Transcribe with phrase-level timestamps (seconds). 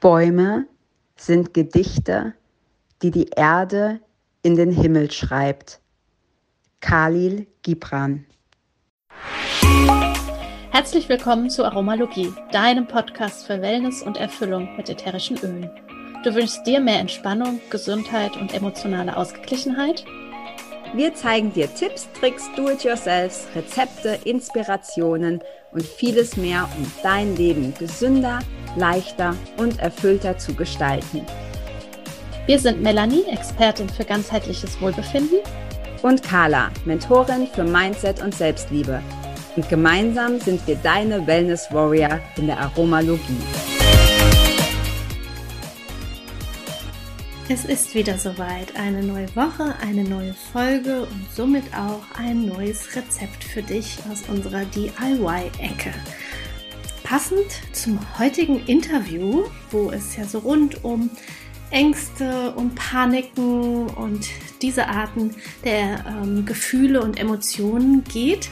[0.00, 0.66] Bäume
[1.16, 2.34] sind Gedichte,
[3.02, 3.98] die die Erde
[4.42, 5.80] in den Himmel schreibt.
[6.80, 8.24] Khalil Gibran.
[10.70, 15.68] Herzlich willkommen zu Aromalogie, deinem Podcast für Wellness und Erfüllung mit ätherischen Ölen.
[16.22, 20.04] Du wünschst dir mehr Entspannung, Gesundheit und emotionale Ausgeglichenheit?
[20.94, 25.42] Wir zeigen dir Tipps, Tricks, Do-it-yourselfs, Rezepte, Inspirationen
[25.72, 28.40] und vieles mehr, um dein Leben gesünder,
[28.76, 31.24] leichter und erfüllter zu gestalten.
[32.46, 35.40] Wir sind Melanie, Expertin für ganzheitliches Wohlbefinden.
[36.02, 39.02] Und Carla, Mentorin für Mindset und Selbstliebe.
[39.56, 43.77] Und gemeinsam sind wir deine Wellness Warrior in der Aromalogie.
[47.50, 48.76] Es ist wieder soweit.
[48.76, 54.24] Eine neue Woche, eine neue Folge und somit auch ein neues Rezept für dich aus
[54.28, 55.94] unserer DIY-Ecke.
[57.04, 61.08] Passend zum heutigen Interview, wo es ja so rund um
[61.70, 64.28] Ängste und Paniken und
[64.60, 68.50] diese Arten der ähm, Gefühle und Emotionen geht,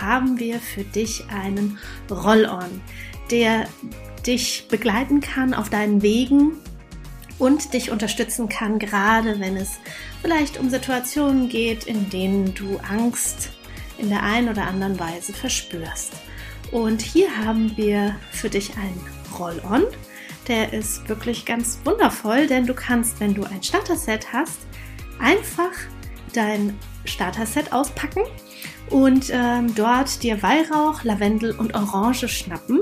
[0.00, 1.76] haben wir für dich einen
[2.08, 2.82] Roll-on,
[3.32, 3.66] der
[4.24, 6.52] dich begleiten kann auf deinen Wegen
[7.38, 9.78] und dich unterstützen kann, gerade wenn es
[10.22, 13.50] vielleicht um Situationen geht, in denen du Angst
[13.98, 16.12] in der einen oder anderen Weise verspürst.
[16.70, 19.00] Und hier haben wir für dich einen
[19.38, 19.84] Roll-On.
[20.46, 24.58] Der ist wirklich ganz wundervoll, denn du kannst, wenn du ein Starter-Set hast,
[25.18, 25.70] einfach
[26.32, 28.22] dein Starter-Set auspacken
[28.90, 32.80] und ähm, dort dir Weihrauch, Lavendel und Orange schnappen.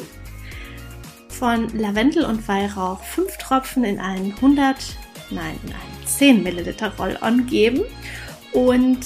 [1.38, 4.96] Von Lavendel und Weihrauch 5 Tropfen in einen 100,
[5.30, 7.82] nein, in einen 10 Milliliter Roll-On geben
[8.52, 9.00] und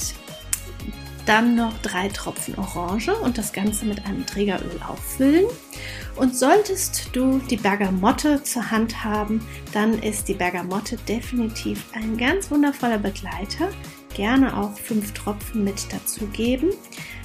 [1.25, 5.45] dann noch drei Tropfen Orange und das Ganze mit einem Trägeröl auffüllen.
[6.15, 12.49] Und solltest du die Bergamotte zur Hand haben, dann ist die Bergamotte definitiv ein ganz
[12.49, 13.69] wundervoller Begleiter.
[14.13, 16.69] Gerne auch fünf Tropfen mit dazugeben.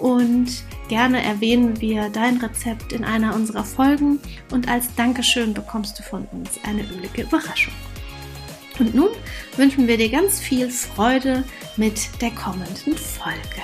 [0.00, 0.48] und
[0.88, 4.18] gerne erwähnen wir dein Rezept in einer unserer Folgen
[4.50, 7.74] und als Dankeschön bekommst du von uns eine ölige Überraschung.
[8.78, 9.10] Und nun
[9.56, 11.44] wünschen wir dir ganz viel Freude
[11.76, 13.62] mit der kommenden Folge.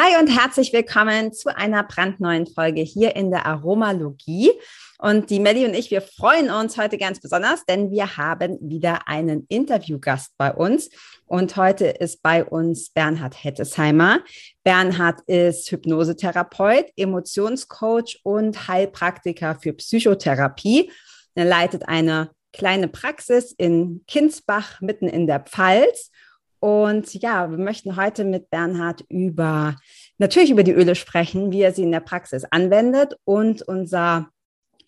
[0.00, 4.52] Hi und herzlich willkommen zu einer brandneuen Folge hier in der Aromalogie.
[5.00, 9.08] Und die Melli und ich, wir freuen uns heute ganz besonders, denn wir haben wieder
[9.08, 10.88] einen Interviewgast bei uns.
[11.26, 14.20] Und heute ist bei uns Bernhard Hettesheimer.
[14.62, 20.92] Bernhard ist Hypnosetherapeut, Emotionscoach und Heilpraktiker für Psychotherapie.
[21.34, 26.12] Er leitet eine kleine Praxis in Kinsbach mitten in der Pfalz
[26.60, 29.76] und ja, wir möchten heute mit Bernhard über,
[30.18, 33.16] natürlich über die Öle sprechen, wie er sie in der Praxis anwendet.
[33.24, 34.28] Und unser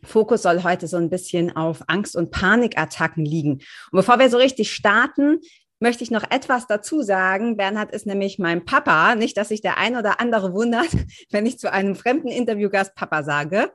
[0.03, 3.53] Fokus soll heute so ein bisschen auf Angst- und Panikattacken liegen.
[3.53, 5.38] Und bevor wir so richtig starten,
[5.78, 7.56] möchte ich noch etwas dazu sagen.
[7.56, 9.14] Bernhard ist nämlich mein Papa.
[9.14, 10.91] Nicht, dass sich der ein oder andere wundert,
[11.31, 13.70] wenn ich zu einem fremden Interviewgast Papa sage.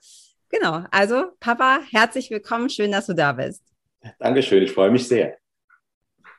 [0.50, 2.70] Genau, also Papa, herzlich willkommen.
[2.70, 3.64] Schön, dass du da bist.
[4.20, 5.38] Dankeschön, ich freue mich sehr.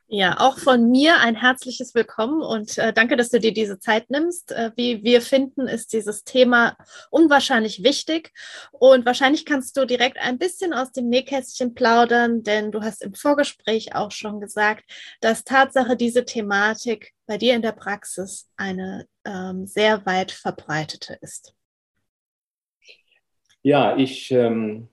[0.09, 4.09] Ja, auch von mir ein herzliches Willkommen und äh, danke, dass du dir diese Zeit
[4.09, 4.53] nimmst.
[4.53, 6.77] Äh, wie wir finden, ist dieses Thema
[7.11, 8.33] unwahrscheinlich wichtig
[8.71, 13.15] und wahrscheinlich kannst du direkt ein bisschen aus dem Nähkästchen plaudern, denn du hast im
[13.15, 14.85] Vorgespräch auch schon gesagt,
[15.21, 21.53] dass Tatsache diese Thematik bei dir in der Praxis eine ähm, sehr weit verbreitete ist.
[23.63, 24.89] Ja, ich ähm,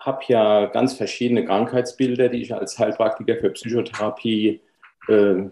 [0.00, 4.60] habe ja ganz verschiedene Krankheitsbilder, die ich als Heilpraktiker für Psychotherapie
[5.08, 5.44] äh,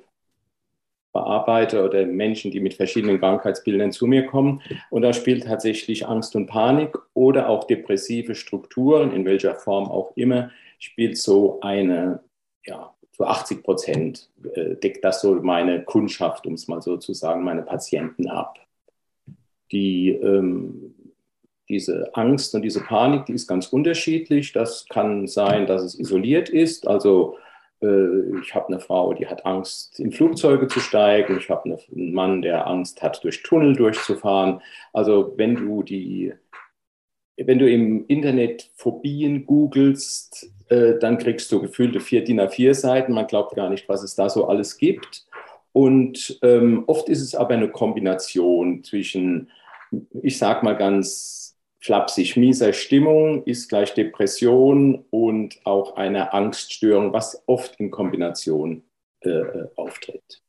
[1.12, 4.62] bearbeite oder Menschen, die mit verschiedenen Krankheitsbildern zu mir kommen.
[4.90, 10.16] Und da spielt tatsächlich Angst und Panik oder auch depressive Strukturen, in welcher Form auch
[10.16, 12.20] immer, spielt so eine
[12.64, 17.14] ja, zu 80 Prozent äh, deckt das so meine Kundschaft, um es mal so zu
[17.14, 18.58] sagen, meine Patienten ab.
[19.72, 20.94] Die, ähm,
[21.68, 24.52] diese Angst und diese Panik, die ist ganz unterschiedlich.
[24.52, 26.86] Das kann sein, dass es isoliert ist.
[26.86, 27.36] Also
[27.82, 31.38] äh, ich habe eine Frau, die hat Angst, in Flugzeuge zu steigen.
[31.38, 34.60] Ich habe einen Mann, der Angst hat, durch Tunnel durchzufahren.
[34.92, 36.32] Also wenn du die,
[37.36, 43.12] wenn du im Internet Phobien googelst, äh, dann kriegst du gefühlte vier DIN A4 Seiten.
[43.12, 45.26] Man glaubt gar nicht, was es da so alles gibt.
[45.72, 49.50] Und ähm, oft ist es aber eine Kombination zwischen,
[50.22, 51.47] ich sag mal ganz
[51.80, 58.84] flapsig, mieser Stimmung ist gleich Depression und auch eine Angststörung, was oft in Kombination
[59.20, 60.42] äh, äh auftritt.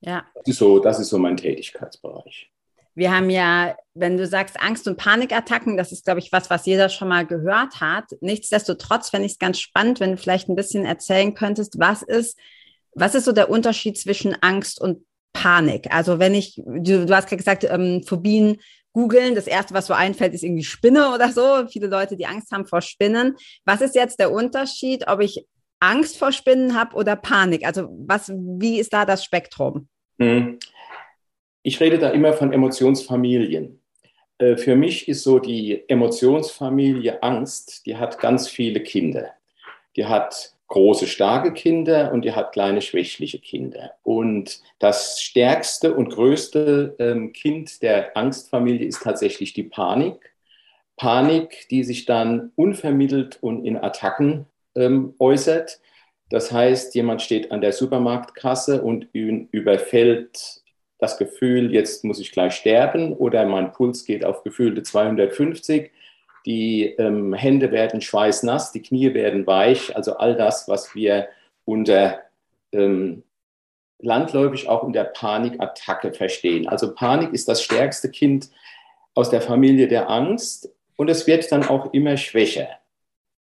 [0.00, 0.24] Ja.
[0.34, 2.50] Das ist, so, das ist so mein Tätigkeitsbereich.
[2.94, 6.66] Wir haben ja, wenn du sagst Angst- und Panikattacken, das ist, glaube ich, was, was
[6.66, 8.06] jeder schon mal gehört hat.
[8.20, 12.36] Nichtsdestotrotz fände ich es ganz spannend, wenn du vielleicht ein bisschen erzählen könntest, was ist,
[12.94, 15.94] was ist so der Unterschied zwischen Angst und Panik?
[15.94, 18.58] Also wenn ich, du, du hast gerade gesagt, ähm, Phobien
[18.98, 21.68] googeln, das erste, was so einfällt, ist irgendwie Spinne oder so.
[21.70, 23.36] Viele Leute, die Angst haben vor Spinnen.
[23.64, 25.46] Was ist jetzt der Unterschied, ob ich
[25.78, 27.64] Angst vor Spinnen habe oder Panik?
[27.64, 29.88] Also was, wie ist da das Spektrum?
[30.18, 30.58] Hm.
[31.62, 33.80] Ich rede da immer von Emotionsfamilien.
[34.38, 39.30] Äh, für mich ist so die Emotionsfamilie Angst, die hat ganz viele Kinder.
[39.94, 43.94] Die hat große, starke Kinder und die hat kleine, schwächliche Kinder.
[44.02, 50.34] Und das stärkste und größte ähm, Kind der Angstfamilie ist tatsächlich die Panik.
[50.96, 55.80] Panik, die sich dann unvermittelt und in Attacken ähm, äußert.
[56.28, 60.62] Das heißt, jemand steht an der Supermarktkasse und überfällt
[60.98, 65.90] das Gefühl, jetzt muss ich gleich sterben oder mein Puls geht auf gefühlte 250.
[66.48, 71.28] Die ähm, Hände werden schweißnass, die Knie werden weich, also all das, was wir
[71.66, 72.20] unter
[72.72, 73.22] ähm,
[73.98, 76.66] landläufig auch unter Panikattacke verstehen.
[76.66, 78.48] Also Panik ist das stärkste Kind
[79.12, 82.68] aus der Familie der Angst und es wird dann auch immer schwächer,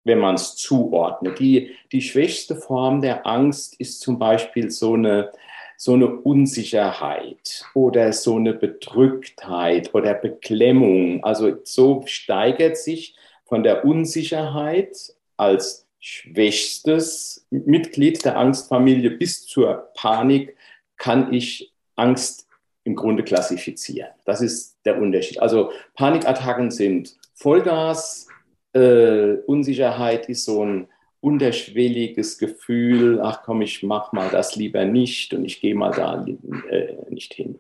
[0.06, 1.38] wenn man es zuordnet.
[1.40, 5.32] Die, die schwächste Form der Angst ist zum Beispiel so eine
[5.78, 11.24] so eine Unsicherheit oder so eine Bedrücktheit oder Beklemmung.
[11.24, 14.96] Also so steigert sich von der Unsicherheit
[15.38, 20.56] als schwächstes Mitglied der Angstfamilie bis zur Panik
[20.98, 22.48] kann ich Angst
[22.84, 24.12] im Grunde klassifizieren.
[24.26, 25.42] Das ist der Unterschied.
[25.42, 28.28] Also Panikattacken sind Vollgas,
[28.74, 30.88] äh, Unsicherheit ist so ein
[31.26, 36.24] unterschwelliges Gefühl, ach komm, ich mach mal das lieber nicht und ich gehe mal da
[36.70, 37.60] äh, nicht hin.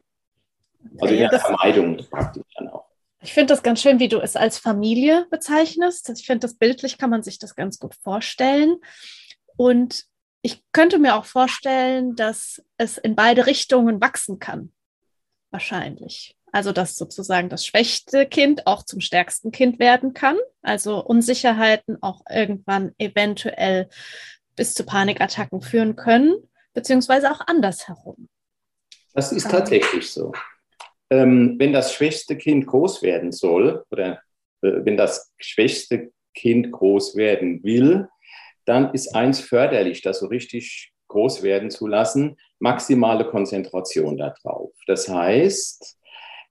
[0.99, 2.85] Also ja, Vermeidung praktisch dann auch.
[3.23, 6.11] Ich finde das ganz schön, wie du es als Familie bezeichnest.
[6.11, 8.75] Ich finde, das bildlich kann man sich das ganz gut vorstellen.
[9.57, 10.03] Und
[10.43, 14.73] ich könnte mir auch vorstellen, dass es in beide Richtungen wachsen kann.
[15.49, 16.37] Wahrscheinlich.
[16.55, 20.37] Also, dass sozusagen das schwächste Kind auch zum stärksten Kind werden kann.
[20.61, 23.89] Also Unsicherheiten auch irgendwann eventuell
[24.55, 26.33] bis zu Panikattacken führen können,
[26.73, 28.29] beziehungsweise auch andersherum.
[29.13, 30.31] Das ist tatsächlich so.
[31.09, 34.21] Ähm, wenn das schwächste Kind groß werden soll oder
[34.61, 38.07] äh, wenn das schwächste Kind groß werden will,
[38.63, 44.71] dann ist eins förderlich, das so richtig groß werden zu lassen, maximale Konzentration darauf.
[44.87, 45.97] Das heißt,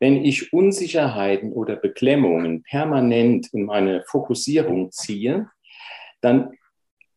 [0.01, 5.49] wenn ich Unsicherheiten oder Beklemmungen permanent in meine Fokussierung ziehe,
[6.21, 6.57] dann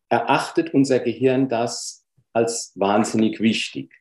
[0.09, 3.91] erachtet unser Gehirn das als wahnsinnig wichtig.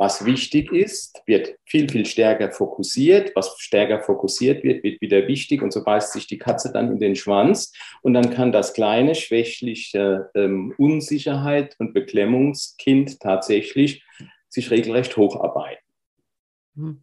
[0.00, 3.32] Was wichtig ist, wird viel, viel stärker fokussiert.
[3.36, 5.60] Was stärker fokussiert wird, wird wieder wichtig.
[5.60, 7.74] Und so beißt sich die Katze dann in den Schwanz.
[8.00, 14.02] Und dann kann das kleine, schwächliche ähm, Unsicherheit und Beklemmungskind tatsächlich
[14.48, 15.84] sich regelrecht hocharbeiten.
[16.76, 17.02] Hm.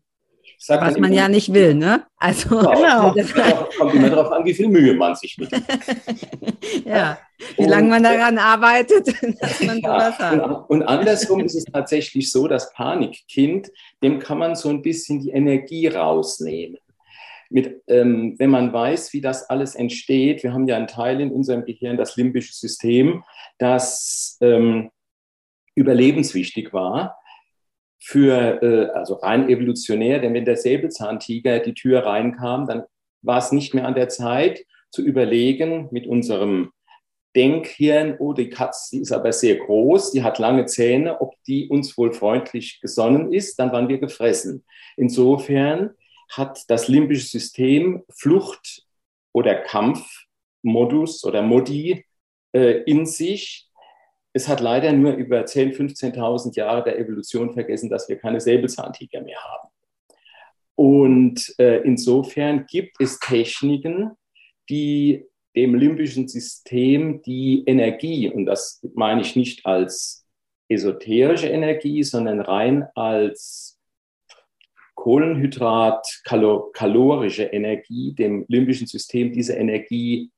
[0.68, 2.06] Was man ja nicht will, ne?
[2.18, 3.14] Also genau.
[3.14, 3.70] genau.
[3.78, 5.52] kommt immer darauf an, wie viel Mühe man sich mit.
[6.86, 7.20] ja,
[7.58, 9.08] wie lange man daran arbeitet,
[9.40, 10.42] dass man sowas hat.
[10.42, 15.22] Und, und andersrum ist es tatsächlich so, das Panikkind, dem kann man so ein bisschen
[15.22, 16.80] die Energie rausnehmen.
[17.50, 21.32] Mit, ähm, wenn man weiß, wie das alles entsteht, wir haben ja einen Teil in
[21.32, 23.24] unserem Gehirn, das limbische System,
[23.58, 24.90] das ähm,
[25.76, 27.18] überlebenswichtig war
[28.00, 32.84] für, äh, also rein evolutionär, denn wenn der Säbelzahntiger die Tür reinkam, dann
[33.22, 36.72] war es nicht mehr an der Zeit zu überlegen mit unserem
[37.36, 41.68] Denkhirn, oh, die Katze, die ist aber sehr groß, die hat lange Zähne, ob die
[41.70, 44.66] uns wohl freundlich gesonnen ist, dann waren wir gefressen.
[44.96, 45.92] Insofern
[46.32, 48.84] hat das limbische System Flucht-
[49.34, 52.06] oder Kampfmodus oder Modi
[52.54, 53.67] äh, in sich,
[54.38, 59.22] es hat leider nur über 10.000, 15.000 Jahre der Evolution vergessen, dass wir keine Säbelzahntiger
[59.22, 59.70] mehr haben.
[60.76, 64.12] Und äh, insofern gibt es Techniken,
[64.70, 65.26] die
[65.56, 70.28] dem limbischen System die Energie, und das meine ich nicht als
[70.70, 73.80] esoterische Energie, sondern rein als
[74.94, 76.06] Kohlenhydrat,
[76.74, 80.30] kalorische Energie, dem limbischen System diese Energie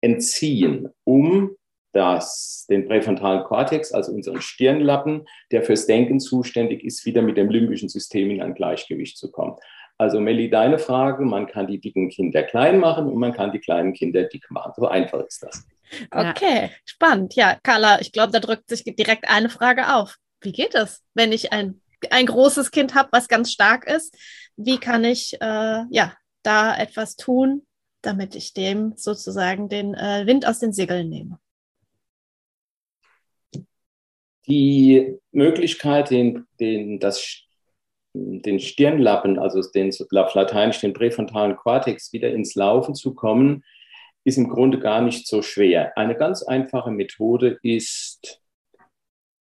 [0.00, 1.58] entziehen, um
[1.92, 7.48] das, den präfrontalen Kortex, also unseren Stirnlappen, der fürs Denken zuständig ist, wieder mit dem
[7.48, 9.56] limbischen System in ein Gleichgewicht zu kommen.
[9.96, 13.58] Also Melli, deine Frage, man kann die dicken Kinder klein machen und man kann die
[13.58, 14.72] kleinen Kinder dick machen.
[14.76, 15.66] So einfach ist das.
[16.10, 16.70] Okay, ja.
[16.84, 17.34] spannend.
[17.34, 20.16] Ja, Carla, ich glaube, da drückt sich direkt eine Frage auf.
[20.40, 21.80] Wie geht es, wenn ich ein,
[22.10, 24.16] ein großes Kind habe, was ganz stark ist?
[24.56, 26.14] Wie kann ich äh, ja,
[26.44, 27.66] da etwas tun,
[28.02, 31.40] damit ich dem sozusagen den äh, Wind aus den Segeln nehme?
[34.48, 37.42] Die Möglichkeit, den, den, das,
[38.14, 43.64] den Stirnlappen, also den auf Lateinisch den präfrontalen Kortex, wieder ins Laufen zu kommen,
[44.24, 45.96] ist im Grunde gar nicht so schwer.
[45.96, 48.42] Eine ganz einfache Methode ist,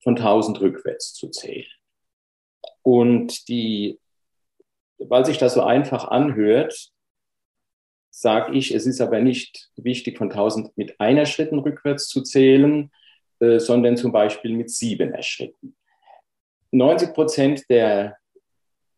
[0.02, 1.66] von 1000 rückwärts zu zählen.
[2.82, 3.98] Und die,
[4.98, 6.92] weil sich das so einfach anhört,
[8.10, 12.92] sage ich, es ist aber nicht wichtig, von 1000 mit einer Schritten rückwärts zu zählen,
[13.40, 15.76] äh, sondern zum Beispiel mit sieben Schritten.
[16.72, 18.16] 90 Prozent der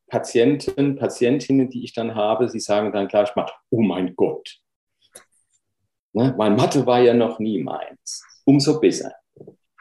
[0.08, 4.58] Patienten, Patientinnen, die ich dann habe, sie sagen dann gleich mal, oh mein Gott,
[6.12, 8.24] ne, mein Mathe war ja noch nie meins.
[8.44, 9.12] Umso besser,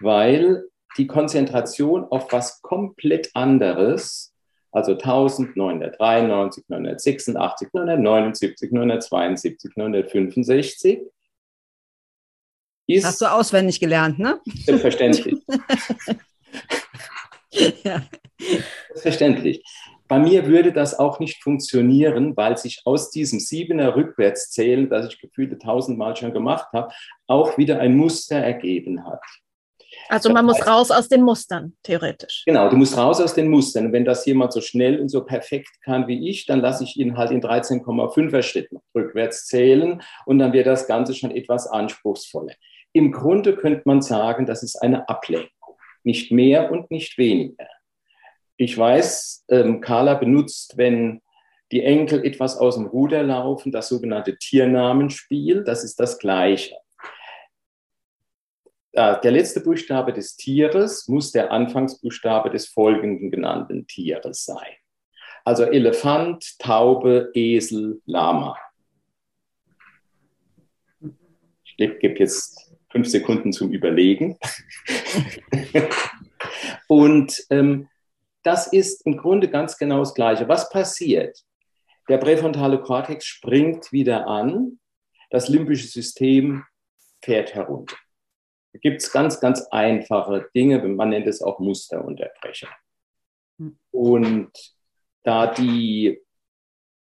[0.01, 0.65] weil
[0.97, 4.33] die Konzentration auf was komplett anderes,
[4.71, 11.01] also 1993, 986, 979, 972, 965,
[12.87, 13.05] ist.
[13.05, 14.39] Hast du auswendig gelernt, ne?
[14.65, 15.37] Selbstverständlich.
[17.83, 18.03] ja.
[18.89, 19.63] Selbstverständlich.
[20.07, 25.19] Bei mir würde das auch nicht funktionieren, weil sich aus diesem Siebener Rückwärtszählen, das ich
[25.19, 26.93] gefühlte tausendmal schon gemacht habe,
[27.27, 29.21] auch wieder ein Muster ergeben hat.
[30.09, 32.43] Also man muss raus aus den Mustern, theoretisch.
[32.45, 33.87] Genau, du musst raus aus den Mustern.
[33.87, 36.95] Und wenn das jemand so schnell und so perfekt kann wie ich, dann lasse ich
[36.97, 42.53] ihn halt in 13,5er Schritten rückwärts zählen und dann wird das Ganze schon etwas anspruchsvoller.
[42.97, 47.67] Im Grunde könnte man sagen, das ist eine Ablenkung, nicht mehr und nicht weniger.
[48.57, 51.21] Ich weiß, ähm, Carla benutzt, wenn
[51.71, 56.75] die Enkel etwas aus dem Ruder laufen, das sogenannte Tiernamenspiel, das ist das Gleiche.
[58.95, 64.73] Der letzte Buchstabe des Tieres muss der Anfangsbuchstabe des folgenden genannten Tieres sein.
[65.45, 68.57] Also Elefant, Taube, Esel, Lama.
[71.79, 72.66] Ich gebe jetzt
[72.97, 74.39] fünf Sekunden zum Überlegen.
[76.87, 77.89] und ähm,
[78.41, 80.47] das ist im Grunde ganz genau das Gleiche.
[80.47, 81.43] Was passiert?
[82.09, 84.79] Der präfrontale Kortex springt wieder an,
[85.29, 86.63] das limbische System
[87.21, 87.95] fährt herunter.
[88.73, 92.69] Da gibt es ganz, ganz einfache Dinge, man nennt es auch Musterunterbrecher.
[93.91, 94.51] Und
[95.21, 96.19] da, die,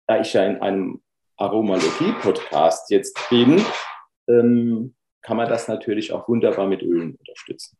[0.06, 1.02] da ich ja in einem
[1.37, 3.64] Aromalogie-Podcast jetzt bin,
[4.28, 7.76] ähm, kann man das natürlich auch wunderbar mit Ölen unterstützen.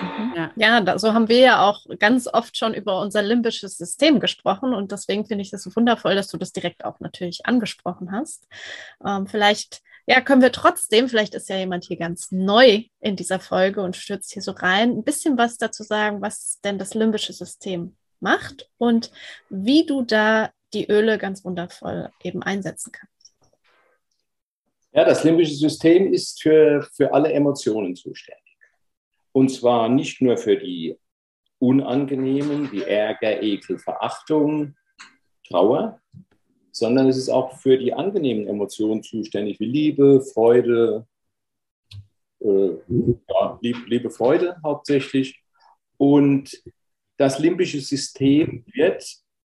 [0.00, 0.32] Mhm.
[0.36, 4.20] Ja, ja da, so haben wir ja auch ganz oft schon über unser limbisches System
[4.20, 8.46] gesprochen und deswegen finde ich das wundervoll, dass du das direkt auch natürlich angesprochen hast.
[9.04, 13.40] Ähm, vielleicht ja, können wir trotzdem, vielleicht ist ja jemand hier ganz neu in dieser
[13.40, 17.34] Folge und stürzt hier so rein, ein bisschen was dazu sagen, was denn das limbische
[17.34, 19.10] System macht und
[19.50, 23.17] wie du da die Öle ganz wundervoll eben einsetzen kannst.
[24.92, 28.56] Ja, das limbische System ist für, für alle Emotionen zuständig.
[29.32, 30.96] Und zwar nicht nur für die
[31.58, 34.76] unangenehmen, wie Ärger, Ekel, Verachtung,
[35.46, 36.00] Trauer,
[36.72, 41.06] sondern es ist auch für die angenehmen Emotionen zuständig, wie Liebe, Freude,
[42.40, 42.70] äh,
[43.28, 45.42] ja, Liebe, Liebe, Freude hauptsächlich.
[45.96, 46.62] Und
[47.16, 49.04] das limbische System wird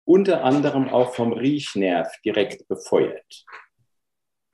[0.06, 3.46] unter anderem auch vom Riechnerv direkt befeuert.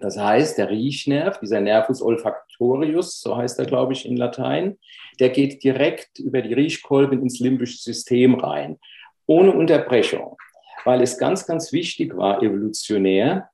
[0.02, 4.80] Das heißt, der Riechnerv, dieser Nervus olfactorius, so heißt er, glaube ich, in Latein,
[5.20, 8.80] der geht direkt über die Riechkolben ins limbische System rein,
[9.28, 10.38] ohne Unterbrechung,
[10.86, 13.50] weil es ganz, ganz wichtig war, evolutionär,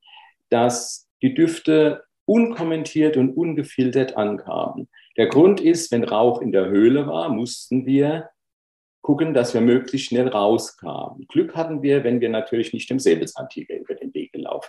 [0.50, 4.88] dass die Düfte unkommentiert und ungefiltert ankamen.
[5.18, 8.30] Der Grund ist, wenn Rauch in der Höhle war, mussten wir
[9.02, 11.28] gucken, dass wir möglichst schnell rauskamen.
[11.28, 14.27] Glück hatten wir, wenn wir natürlich nicht dem Säbelzahntiger über den Weg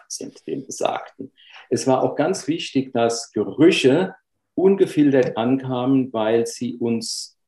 [0.09, 1.33] sind, dem besagten.
[1.71, 4.15] Es war auch ganz wichtig, dass Gerüche
[4.55, 7.39] ungefiltert ankamen, weil sie uns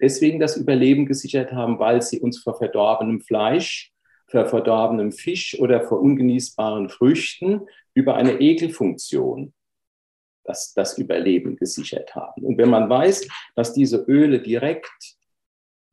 [0.00, 3.92] deswegen das Überleben gesichert haben, weil sie uns vor verdorbenem Fleisch,
[4.26, 7.62] vor verdorbenem Fisch oder vor ungenießbaren Früchten
[7.94, 9.54] über eine Ekelfunktion
[10.44, 12.44] das, das Überleben gesichert haben.
[12.44, 15.16] Und wenn man weiß, dass diese Öle direkt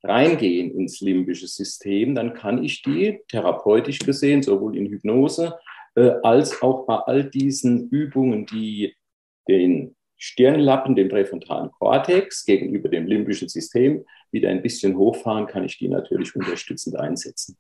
[0.04, 5.58] reingehen ins limbische System, dann kann ich die therapeutisch gesehen, sowohl in Hypnose
[5.96, 8.96] äh, als auch bei all diesen Übungen, die
[9.48, 15.78] den Stirnlappen, dem präfrontalen Kortex gegenüber dem limbischen System wieder ein bisschen hochfahren, kann ich
[15.78, 17.58] die natürlich unterstützend einsetzen.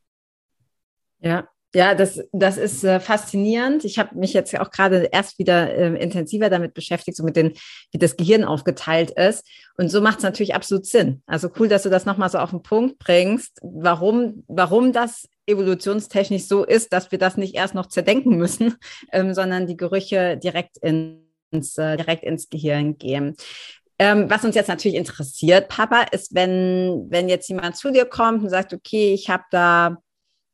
[1.20, 3.84] Ja, ja, das, das ist äh, faszinierend.
[3.84, 7.51] Ich habe mich jetzt auch gerade erst wieder äh, intensiver damit beschäftigt, so mit den,
[7.92, 9.46] wie das Gehirn aufgeteilt ist.
[9.77, 11.22] Und so macht es natürlich absolut Sinn.
[11.25, 16.46] Also cool, dass du das nochmal so auf den Punkt bringst, warum, warum das evolutionstechnisch
[16.46, 18.75] so ist, dass wir das nicht erst noch zerdenken müssen,
[19.12, 23.36] ähm, sondern die Gerüche direkt ins, äh, direkt ins Gehirn gehen.
[23.98, 28.44] Ähm, was uns jetzt natürlich interessiert, Papa, ist, wenn, wenn jetzt jemand zu dir kommt
[28.44, 29.98] und sagt, okay, ich habe da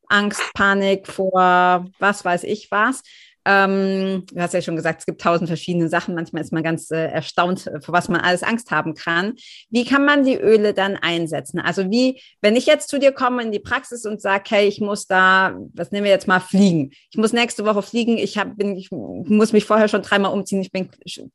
[0.08, 3.02] Angst, Panik vor was weiß ich was.
[3.44, 6.14] Ähm, du hast ja schon gesagt, es gibt tausend verschiedene Sachen.
[6.14, 9.34] Manchmal ist man ganz äh, erstaunt, äh, vor was man alles Angst haben kann.
[9.70, 11.58] Wie kann man die Öle dann einsetzen?
[11.58, 14.80] Also wie, wenn ich jetzt zu dir komme in die Praxis und sage, hey, ich
[14.80, 16.92] muss da, was nehmen wir jetzt mal, fliegen.
[17.10, 18.16] Ich muss nächste Woche fliegen.
[18.16, 20.62] Ich, hab, bin, ich muss mich vorher schon dreimal umziehen.
[20.62, 20.88] Ich bin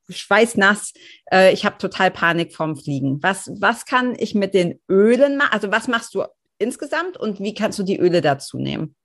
[0.10, 0.94] schweißnass.
[1.32, 3.22] Äh, ich habe total Panik vorm Fliegen.
[3.22, 5.52] Was, was kann ich mit den Ölen machen?
[5.52, 6.24] Also was machst du
[6.60, 8.96] insgesamt und wie kannst du die Öle dazu nehmen?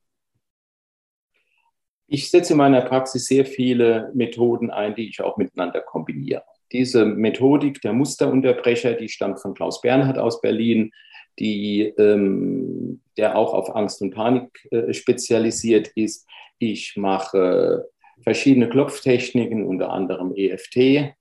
[2.15, 6.43] Ich setze in meiner Praxis sehr viele Methoden ein, die ich auch miteinander kombiniere.
[6.71, 10.93] Diese Methodik der Musterunterbrecher, die stammt von Klaus Bernhard aus Berlin,
[11.39, 16.29] die, ähm, der auch auf Angst und Panik äh, spezialisiert ist.
[16.59, 17.89] Ich mache
[18.21, 21.15] verschiedene Klopftechniken, unter anderem EFT,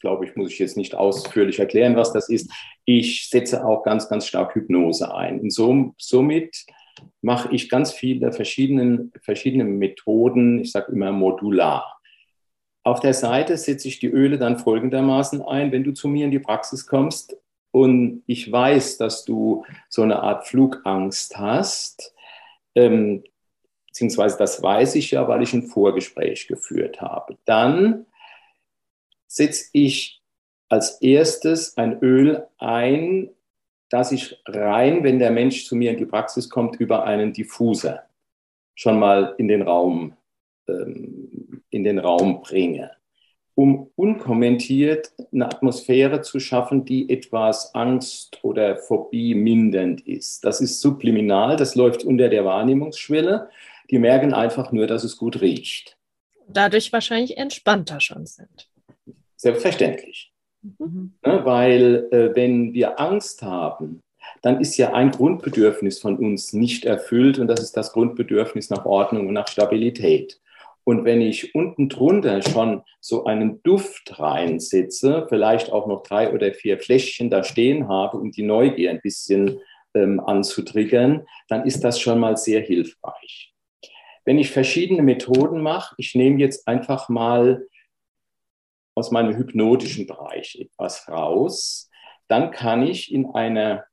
[0.00, 2.52] glaube ich, muss ich jetzt nicht ausführlich erklären, was das ist.
[2.84, 5.40] Ich setze auch ganz, ganz stark Hypnose ein.
[5.40, 6.54] Und so, somit
[7.22, 12.00] mache ich ganz viele verschiedene, verschiedene Methoden, ich sage immer modular.
[12.82, 16.30] Auf der Seite setze ich die Öle dann folgendermaßen ein, wenn du zu mir in
[16.30, 17.36] die Praxis kommst
[17.72, 22.14] und ich weiß, dass du so eine Art Flugangst hast,
[22.74, 23.22] ähm,
[23.86, 28.06] beziehungsweise das weiß ich ja, weil ich ein Vorgespräch geführt habe, dann
[29.26, 30.22] setze ich
[30.68, 33.30] als erstes ein Öl ein,
[33.90, 38.04] das ich rein, wenn der Mensch zu mir in die Praxis kommt, über einen Diffuser
[38.74, 40.14] schon mal in den Raum,
[40.68, 42.92] ähm, in den Raum bringe,
[43.54, 50.44] um unkommentiert eine Atmosphäre zu schaffen, die etwas Angst oder Phobie mindernd ist.
[50.44, 53.50] Das ist subliminal, das läuft unter der Wahrnehmungsschwelle.
[53.90, 55.98] Die merken einfach nur, dass es gut riecht.
[56.48, 58.70] Dadurch wahrscheinlich entspannter schon sind.
[59.36, 60.32] Selbstverständlich.
[60.62, 61.12] Mhm.
[61.24, 64.02] Ne, weil äh, wenn wir Angst haben,
[64.42, 68.84] dann ist ja ein Grundbedürfnis von uns nicht erfüllt und das ist das Grundbedürfnis nach
[68.84, 70.40] Ordnung und nach Stabilität.
[70.84, 76.52] Und wenn ich unten drunter schon so einen Duft reinsetze, vielleicht auch noch drei oder
[76.52, 79.60] vier Fläschchen da stehen habe, um die Neugier ein bisschen
[79.94, 83.54] ähm, anzutriggern, dann ist das schon mal sehr hilfreich.
[84.24, 87.66] Wenn ich verschiedene Methoden mache, ich nehme jetzt einfach mal
[89.00, 91.90] aus meinem hypnotischen Bereich etwas raus,
[92.28, 93.86] dann kann ich in einer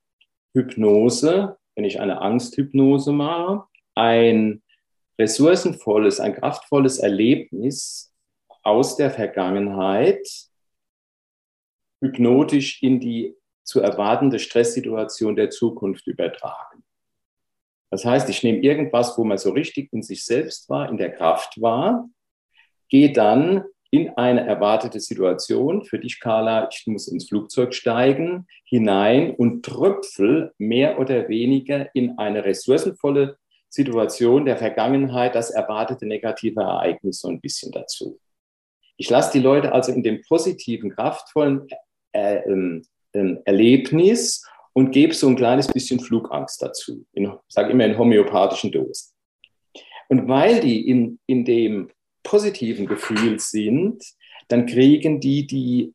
[0.53, 3.63] Hypnose, wenn ich eine Angsthypnose mache,
[3.95, 4.61] ein
[5.17, 8.13] ressourcenvolles, ein kraftvolles Erlebnis
[8.63, 10.27] aus der Vergangenheit
[12.01, 16.83] hypnotisch in die zu erwartende Stresssituation der Zukunft übertragen.
[17.89, 21.13] Das heißt, ich nehme irgendwas, wo man so richtig in sich selbst war, in der
[21.13, 22.09] Kraft war,
[22.89, 29.33] gehe dann in eine erwartete Situation, für dich, Carla, ich muss ins Flugzeug steigen, hinein
[29.35, 33.37] und tröpfel mehr oder weniger in eine ressourcenvolle
[33.69, 38.19] Situation der Vergangenheit, das erwartete negative Ereignis so ein bisschen dazu.
[38.97, 41.67] Ich lasse die Leute also in dem positiven, kraftvollen
[42.13, 47.05] äh, äh, Erlebnis und gebe so ein kleines bisschen Flugangst dazu.
[47.13, 49.13] Ich sage immer in homöopathischen Dosen.
[50.09, 51.91] Und weil die in, in dem
[52.27, 54.03] positiven Gefühl sind,
[54.49, 55.93] dann kriegen die die,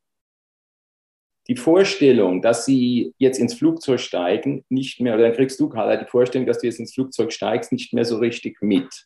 [1.47, 5.95] die Vorstellung, dass sie jetzt ins Flugzeug steigen, nicht mehr, oder dann kriegst du, Carla,
[5.97, 9.05] die Vorstellung, dass du jetzt ins Flugzeug steigst, nicht mehr so richtig mit.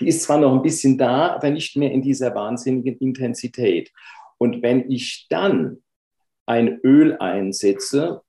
[0.00, 3.92] Die ist zwar noch ein bisschen da, aber nicht mehr in dieser wahnsinnigen Intensität.
[4.38, 5.82] Und wenn ich dann
[6.46, 8.22] ein Öl einsetze,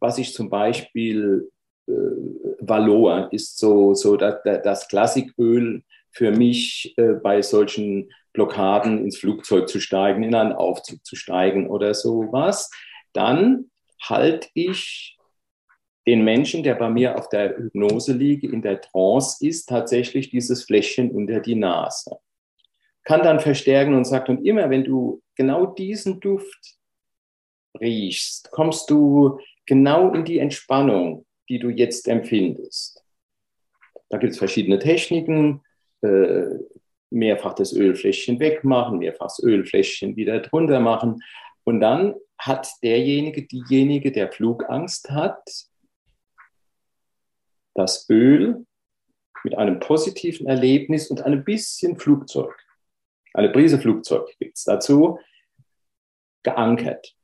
[0.00, 1.50] was ich zum Beispiel
[1.86, 1.92] äh,
[2.60, 5.82] Valor ist so, so das, das Klassiköl
[6.14, 11.68] für mich äh, bei solchen Blockaden ins Flugzeug zu steigen, in einen Aufzug zu steigen
[11.68, 12.70] oder sowas,
[13.12, 15.16] dann halte ich
[16.06, 20.64] den Menschen, der bei mir auf der Hypnose liegt, in der Trance ist, tatsächlich dieses
[20.64, 22.18] Fläschchen unter die Nase.
[23.04, 26.78] Kann dann verstärken und sagt, und immer wenn du genau diesen Duft
[27.80, 33.02] riechst, kommst du genau in die Entspannung, die du jetzt empfindest.
[34.10, 35.62] Da gibt es verschiedene Techniken.
[36.04, 36.58] Äh,
[37.10, 41.22] mehrfach das Ölfläschchen wegmachen, mehrfach das Ölfläschchen wieder drunter machen.
[41.62, 45.42] Und dann hat derjenige, diejenige, der Flugangst hat,
[47.74, 48.66] das Öl
[49.44, 52.54] mit einem positiven Erlebnis und einem bisschen Flugzeug,
[53.32, 55.18] eine Prise Flugzeug gibt es dazu,
[56.42, 57.14] geankert.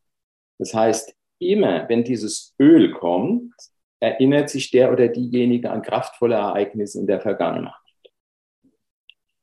[0.59, 3.53] Das heißt, immer wenn dieses Öl kommt,
[4.01, 7.80] erinnert sich der oder diejenige an kraftvolle Ereignisse in der Vergangenheit.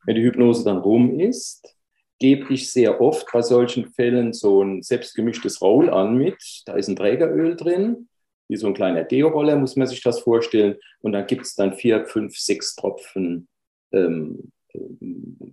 [0.07, 1.75] Wenn die Hypnose dann rum ist,
[2.19, 6.63] gebe ich sehr oft bei solchen Fällen so ein selbstgemischtes Roll-on mit.
[6.65, 8.07] Da ist ein Trägeröl drin,
[8.47, 10.77] wie so ein kleiner Deo-Roller, muss man sich das vorstellen.
[11.01, 13.49] Und dann gibt es dann vier, fünf, sechs Tropfen
[13.91, 14.51] ähm,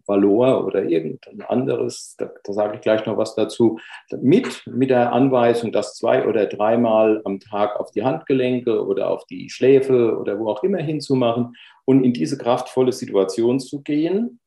[0.06, 3.78] Valor oder irgendein anderes, da, da sage ich gleich noch was dazu,
[4.20, 9.24] mit, mit der Anweisung, das zwei oder dreimal am Tag auf die Handgelenke oder auf
[9.26, 14.40] die Schläfe oder wo auch immer hinzumachen und in diese kraftvolle Situation zu gehen.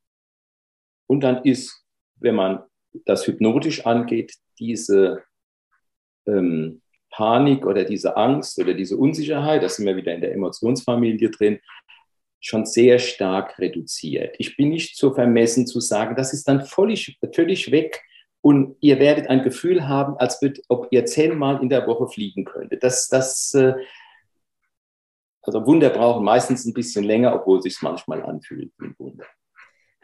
[1.08, 1.84] Und dann ist,
[2.17, 2.63] wenn man
[3.06, 5.24] das hypnotisch angeht, diese
[6.26, 11.30] ähm, Panik oder diese Angst oder diese Unsicherheit, das sind wir wieder in der Emotionsfamilie
[11.32, 11.60] drin,
[12.39, 14.36] schon sehr stark reduziert.
[14.38, 18.04] Ich bin nicht so vermessen zu sagen, das ist dann völlig, völlig weg
[18.41, 22.46] und ihr werdet ein Gefühl haben, als wird, ob ihr zehnmal in der Woche fliegen
[22.46, 22.84] könntet.
[22.84, 23.74] Das, das, äh,
[25.41, 29.26] also Wunder brauchen meistens ein bisschen länger, obwohl es sich manchmal anfühlt wie ein Wunder.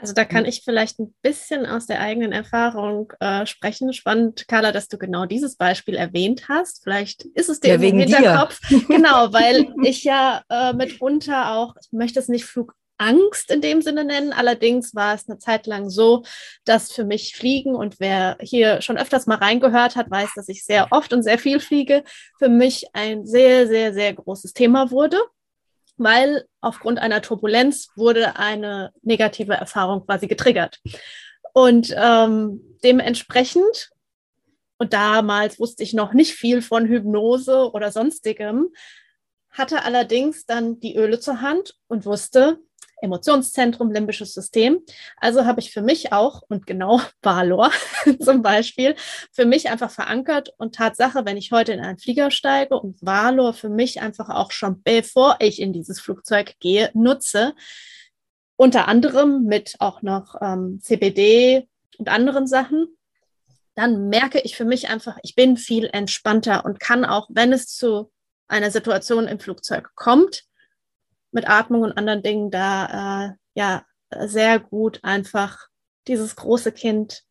[0.04, 0.50] Also da kann hm.
[0.50, 3.94] ich vielleicht ein bisschen aus der eigenen Erfahrung äh, sprechen.
[3.94, 6.84] Spannend, Carla, dass du genau dieses Beispiel erwähnt hast.
[6.84, 8.60] Vielleicht ist es dir ja, im Hinterkopf.
[8.68, 8.82] Dir.
[8.90, 14.04] Genau, weil ich ja äh, mitunter auch, ich möchte es nicht Flugangst in dem Sinne
[14.04, 14.34] nennen.
[14.34, 16.24] Allerdings war es eine Zeit lang so,
[16.66, 20.66] dass für mich Fliegen und wer hier schon öfters mal reingehört hat, weiß, dass ich
[20.66, 22.04] sehr oft und sehr viel fliege,
[22.40, 25.18] für mich ein sehr, sehr, sehr großes Thema wurde
[26.04, 30.80] weil aufgrund einer Turbulenz wurde eine negative Erfahrung quasi getriggert.
[31.54, 33.92] Und ähm, dementsprechend,
[34.78, 38.70] und damals wusste ich noch nicht viel von Hypnose oder sonstigem,
[39.50, 42.60] hatte allerdings dann die Öle zur Hand und wusste,
[43.02, 44.80] Emotionszentrum, limbisches System.
[45.18, 47.72] Also habe ich für mich auch, und genau Valor
[48.22, 48.96] zum Beispiel,
[49.32, 53.54] für mich einfach verankert und Tatsache, wenn ich heute in einen Flieger steige und Valor
[53.54, 57.54] für mich einfach auch schon bevor ich in dieses Flugzeug gehe, nutze,
[58.56, 62.88] unter anderem mit auch noch ähm, CBD und anderen Sachen,
[63.76, 67.68] dann merke ich für mich einfach, ich bin viel entspannter und kann auch, wenn es
[67.68, 68.12] zu
[68.48, 70.44] einer Situation im Flugzeug kommt,
[71.34, 73.84] mit Atmung und anderen Dingen da äh, ja
[74.28, 75.68] sehr gut einfach
[76.08, 77.24] dieses große Kind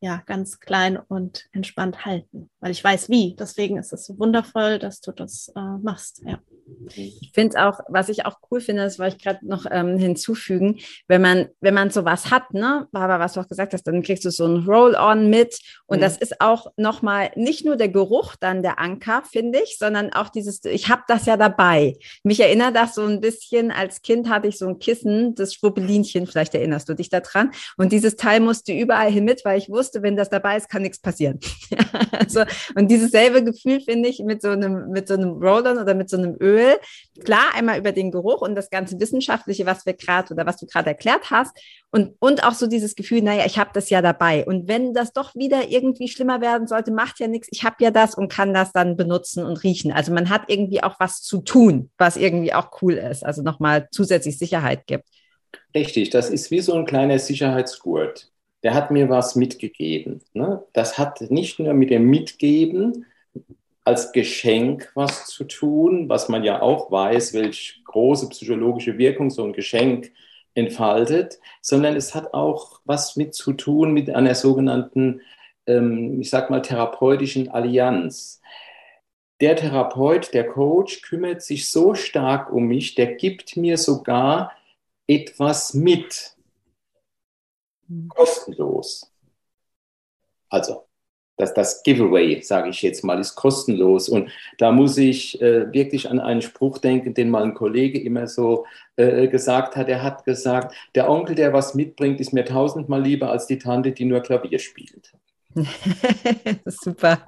[0.00, 3.36] ja ganz klein und entspannt halten, weil ich weiß wie.
[3.38, 6.22] Deswegen ist es so wundervoll, dass du das äh, machst.
[6.26, 6.40] Ja.
[6.94, 10.78] Ich finde auch, was ich auch cool finde, das wollte ich gerade noch ähm, hinzufügen,
[11.08, 14.24] wenn man, wenn man sowas hat, ne, Barbara, was du auch gesagt hast, dann kriegst
[14.24, 16.02] du so ein Roll-on mit und mhm.
[16.02, 20.28] das ist auch nochmal nicht nur der Geruch dann der Anker, finde ich, sondern auch
[20.28, 21.96] dieses, ich habe das ja dabei.
[22.22, 26.26] Mich erinnert das so ein bisschen, als Kind hatte ich so ein Kissen, das Schwuppelinchen,
[26.26, 30.02] vielleicht erinnerst du dich daran und dieses Teil musste überall hin mit, weil ich wusste,
[30.02, 31.40] wenn das dabei ist, kann nichts passieren.
[32.12, 32.42] also,
[32.74, 36.10] und dieses selbe Gefühl finde ich mit so einem, mit so einem Roll-on oder mit
[36.10, 36.76] so einem Öl Öl.
[37.24, 40.66] Klar, einmal über den Geruch und das ganze Wissenschaftliche, was wir gerade oder was du
[40.66, 41.56] gerade erklärt hast.
[41.90, 44.44] Und, und auch so dieses Gefühl, naja, ich habe das ja dabei.
[44.44, 47.48] Und wenn das doch wieder irgendwie schlimmer werden sollte, macht ja nichts.
[47.50, 49.92] Ich habe ja das und kann das dann benutzen und riechen.
[49.92, 53.24] Also man hat irgendwie auch was zu tun, was irgendwie auch cool ist.
[53.24, 55.08] Also nochmal zusätzlich Sicherheit gibt.
[55.74, 58.30] Richtig, das ist wie so ein kleiner Sicherheitsgurt.
[58.62, 60.20] Der hat mir was mitgegeben.
[60.34, 60.62] Ne?
[60.72, 63.06] Das hat nicht nur mit dem Mitgeben
[63.84, 69.44] als Geschenk was zu tun, was man ja auch weiß, welche große psychologische Wirkung so
[69.44, 70.12] ein Geschenk
[70.54, 75.22] entfaltet, sondern es hat auch was mit zu tun mit einer sogenannten,
[75.66, 78.40] ähm, ich sag mal, therapeutischen Allianz.
[79.40, 84.52] Der Therapeut, der Coach kümmert sich so stark um mich, der gibt mir sogar
[85.08, 86.36] etwas mit,
[88.08, 89.12] kostenlos.
[90.48, 90.86] Also
[91.36, 94.08] das, das Giveaway, sage ich jetzt mal, ist kostenlos.
[94.08, 98.26] Und da muss ich äh, wirklich an einen Spruch denken, den mal ein Kollege immer
[98.26, 98.66] so
[98.96, 99.88] äh, gesagt hat.
[99.88, 103.92] Er hat gesagt, der Onkel, der was mitbringt, ist mir tausendmal lieber als die Tante,
[103.92, 105.12] die nur Klavier spielt.
[106.66, 107.26] Super,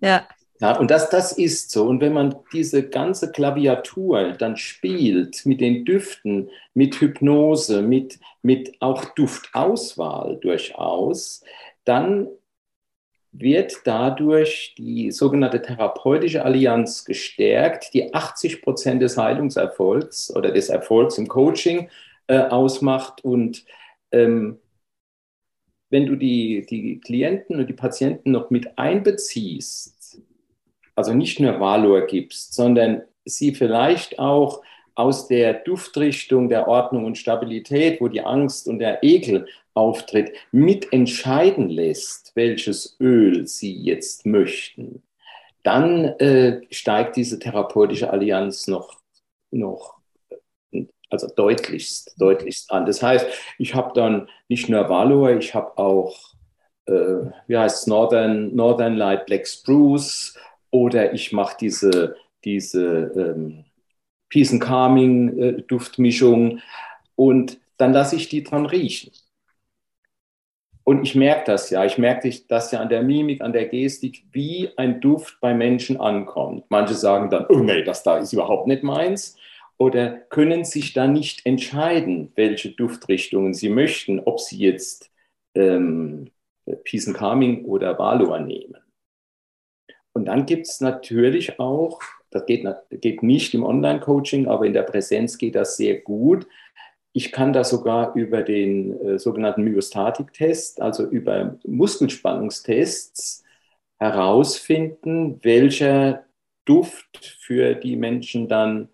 [0.00, 0.26] ja.
[0.58, 1.84] Ja, und das, das ist so.
[1.84, 8.80] Und wenn man diese ganze Klaviatur dann spielt mit den Düften, mit Hypnose, mit, mit
[8.80, 11.44] auch Duftauswahl durchaus,
[11.84, 12.28] dann
[13.40, 21.18] wird dadurch die sogenannte therapeutische Allianz gestärkt, die 80 Prozent des Heilungserfolgs oder des Erfolgs
[21.18, 21.88] im Coaching
[22.28, 23.24] äh, ausmacht.
[23.24, 23.64] Und
[24.12, 24.58] ähm,
[25.90, 30.20] wenn du die, die Klienten und die Patienten noch mit einbeziehst,
[30.94, 34.62] also nicht nur Valor gibst, sondern sie vielleicht auch
[34.94, 39.46] aus der Duftrichtung der Ordnung und Stabilität, wo die Angst und der Ekel
[39.76, 45.02] auftritt, mitentscheiden lässt, welches Öl sie jetzt möchten,
[45.62, 49.00] dann äh, steigt diese therapeutische Allianz noch,
[49.50, 49.96] noch
[51.10, 52.86] also deutlichst, deutlichst an.
[52.86, 53.26] Das heißt,
[53.58, 56.16] ich habe dann nicht nur Valor, ich habe auch,
[56.86, 60.36] äh, wie heißt es, Northern, Northern Light Black Spruce
[60.70, 63.64] oder ich mache diese, diese ähm,
[64.28, 66.60] Peace and Calming äh, Duftmischung
[67.14, 69.12] und dann lasse ich die dran riechen.
[70.88, 74.24] Und ich merke das ja, ich merke das ja an der Mimik, an der Gestik,
[74.30, 76.64] wie ein Duft bei Menschen ankommt.
[76.68, 79.36] Manche sagen dann, oh nee, das da ist überhaupt nicht meins.
[79.78, 85.10] Oder können sich dann nicht entscheiden, welche Duftrichtungen sie möchten, ob sie jetzt
[85.54, 86.30] ähm,
[86.84, 88.76] Peace and Calming oder Valor nehmen.
[90.12, 94.84] Und dann gibt es natürlich auch, das geht, geht nicht im Online-Coaching, aber in der
[94.84, 96.46] Präsenz geht das sehr gut,
[97.16, 103.42] ich kann da sogar über den äh, sogenannten Myostatik-Test, also über Muskelspannungstests,
[103.98, 106.26] herausfinden, welcher
[106.66, 108.90] Duft für die Menschen dann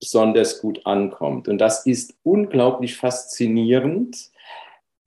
[0.00, 1.46] besonders gut ankommt.
[1.46, 4.32] Und das ist unglaublich faszinierend.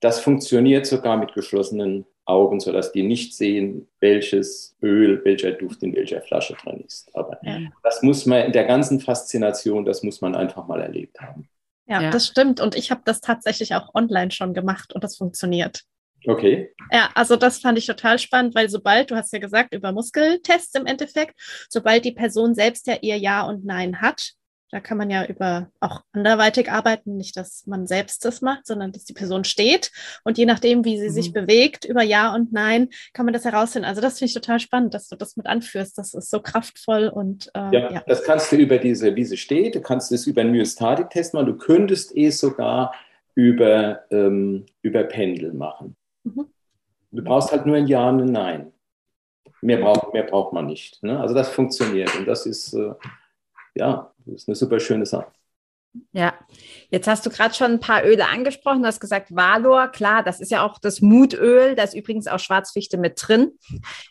[0.00, 5.94] Das funktioniert sogar mit geschlossenen Augen, sodass die nicht sehen, welches Öl, welcher Duft in
[5.94, 7.14] welcher Flasche drin ist.
[7.14, 7.60] Aber ja.
[7.82, 11.46] das muss man in der ganzen Faszination, das muss man einfach mal erlebt haben.
[11.88, 12.60] Ja, ja, das stimmt.
[12.60, 15.82] Und ich habe das tatsächlich auch online schon gemacht und das funktioniert.
[16.26, 16.74] Okay.
[16.92, 20.74] Ja, also das fand ich total spannend, weil sobald, du hast ja gesagt, über Muskeltests
[20.74, 21.34] im Endeffekt,
[21.70, 24.32] sobald die Person selbst ja ihr Ja und Nein hat,
[24.70, 28.92] da kann man ja über auch anderweitig arbeiten, nicht, dass man selbst das macht, sondern
[28.92, 29.90] dass die Person steht
[30.24, 31.12] und je nachdem, wie sie mhm.
[31.12, 33.88] sich bewegt, über Ja und Nein, kann man das herausfinden.
[33.88, 35.96] Also das finde ich total spannend, dass du das mit anführst.
[35.96, 39.36] Das ist so kraftvoll und äh, ja, ja, das kannst du über diese, wie sie
[39.36, 42.94] steht, du kannst es über einen Myostatik-Test machen, du könntest es sogar
[43.34, 45.96] über, ähm, über Pendel machen.
[46.24, 46.46] Mhm.
[47.10, 48.72] Du brauchst halt nur ein Ja und ein Nein.
[49.60, 51.02] Mehr braucht, mehr braucht man nicht.
[51.02, 51.18] Ne?
[51.18, 52.92] Also das funktioniert und das ist äh,
[53.74, 55.32] ja, das ist eine super schöne Sache.
[56.12, 56.34] Ja,
[56.90, 58.82] jetzt hast du gerade schon ein paar Öle angesprochen.
[58.82, 61.74] Du hast gesagt, Valor, klar, das ist ja auch das Mutöl.
[61.74, 63.52] Da ist übrigens auch Schwarzfichte mit drin,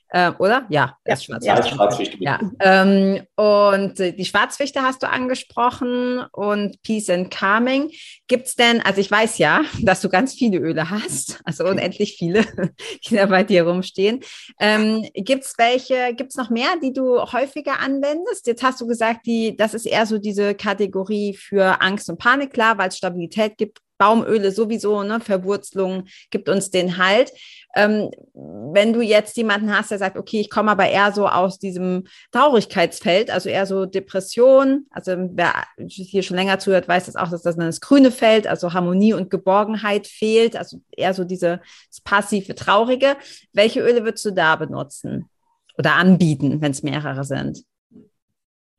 [0.10, 0.66] äh, oder?
[0.70, 1.48] Ja, ja, ist Schwarzfichte.
[1.48, 2.40] Ja, Schwarzfichte ja.
[2.60, 7.92] Ähm, und die Schwarzfichte hast du angesprochen und Peace and Calming.
[8.28, 12.16] Gibt es denn, also ich weiß ja, dass du ganz viele Öle hast, also unendlich
[12.18, 12.46] viele,
[13.06, 14.22] die da bei dir rumstehen.
[14.60, 18.48] Ähm, gibt es welche, gibt es noch mehr, die du häufiger anwendest?
[18.48, 22.54] Jetzt hast du gesagt, die, das ist eher so diese Kategorie für Angst und Panik,
[22.54, 23.80] klar, weil es Stabilität gibt.
[23.98, 27.32] Baumöle sowieso, ne, Verwurzelung gibt uns den Halt.
[27.78, 31.60] Ähm, wenn du jetzt jemanden hast, der sagt, okay, ich komme aber eher so aus
[31.60, 37.30] diesem Traurigkeitsfeld, also eher so Depression, also wer hier schon länger zuhört, weiß das auch,
[37.30, 41.60] dass das das grüne Feld, also Harmonie und Geborgenheit fehlt, also eher so dieses
[42.04, 43.16] passive Traurige.
[43.54, 45.30] Welche Öle würdest du da benutzen
[45.78, 47.64] oder anbieten, wenn es mehrere sind?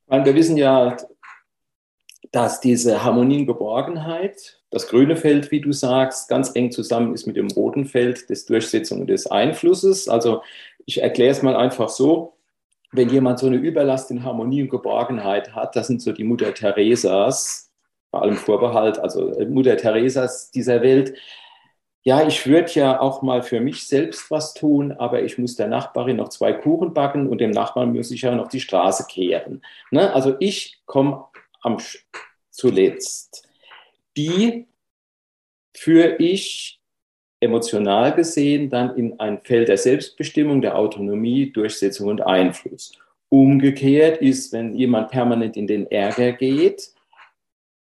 [0.09, 0.97] Wir wissen ja,
[2.33, 7.27] dass diese Harmonie und Geborgenheit, das grüne Feld, wie du sagst, ganz eng zusammen ist
[7.27, 10.09] mit dem roten Feld des Durchsetzung und des Einflusses.
[10.09, 10.43] Also
[10.85, 12.35] ich erkläre es mal einfach so,
[12.93, 16.55] wenn jemand so eine Überlast in Harmonie und Geborgenheit hat, das sind so die Mutter
[16.55, 17.71] Theresas,
[18.11, 21.15] bei allem Vorbehalt, also Mutter Theresas dieser Welt.
[22.03, 25.69] Ja, ich würde ja auch mal für mich selbst was tun, aber ich muss der
[25.69, 29.63] Nachbarin noch zwei Kuchen backen und dem Nachbarn muss ich ja noch die Straße kehren.
[29.91, 30.15] Ne?
[30.15, 31.27] Also ich komme
[31.63, 31.79] am
[32.51, 33.49] zuletzt,
[34.17, 34.67] die
[35.75, 36.81] führe ich
[37.41, 42.93] emotional gesehen dann in ein Feld der Selbstbestimmung, der Autonomie, Durchsetzung und Einfluss.
[43.29, 46.91] Umgekehrt ist, wenn jemand permanent in den Ärger geht,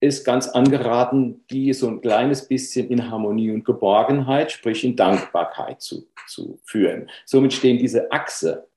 [0.01, 5.81] ist ganz angeraten, die so ein kleines bisschen in Harmonie und Geborgenheit, sprich in Dankbarkeit
[5.81, 7.11] zu, zu führen.
[7.25, 8.69] Somit stehen diese Achse,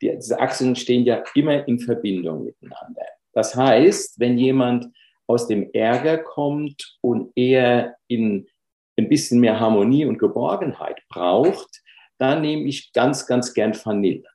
[0.00, 3.04] die, diese Achsen stehen ja immer in Verbindung miteinander.
[3.32, 4.86] Das heißt, wenn jemand
[5.26, 8.48] aus dem Ärger kommt und eher in
[8.96, 11.82] ein bisschen mehr Harmonie und Geborgenheit braucht,
[12.18, 14.28] dann nehme ich ganz, ganz gern Vanille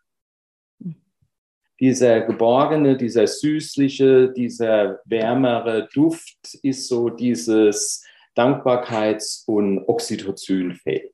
[1.79, 8.03] dieser geborgene, dieser süßliche, dieser wärmere Duft ist so dieses
[8.35, 11.13] Dankbarkeits- und Oxytocinfeld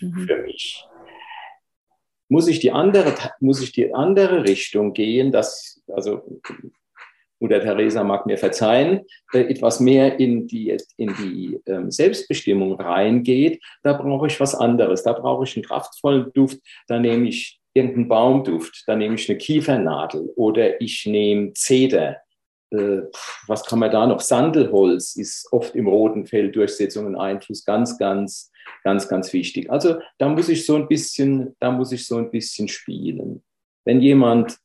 [0.00, 0.26] mhm.
[0.26, 0.84] für mich.
[2.28, 6.40] Muss ich die andere, muss ich die andere Richtung gehen, dass, also
[7.42, 9.00] Mutter Teresa mag mir verzeihen,
[9.32, 15.02] äh, etwas mehr in die, in die ähm, Selbstbestimmung reingeht, da brauche ich was anderes.
[15.02, 19.38] Da brauche ich einen kraftvollen Duft, da nehme ich irgendeinen Baumduft, dann nehme ich eine
[19.38, 22.18] Kiefernadel oder ich nehme Zeder.
[22.70, 23.02] Äh,
[23.48, 24.20] was kann man da noch?
[24.20, 28.52] Sandelholz ist oft im roten Feld Durchsetzung und Einfluss ganz, ganz,
[28.84, 29.70] ganz, ganz wichtig.
[29.70, 33.42] Also da muss ich so ein bisschen, da muss ich so ein bisschen spielen.
[33.84, 34.58] Wenn jemand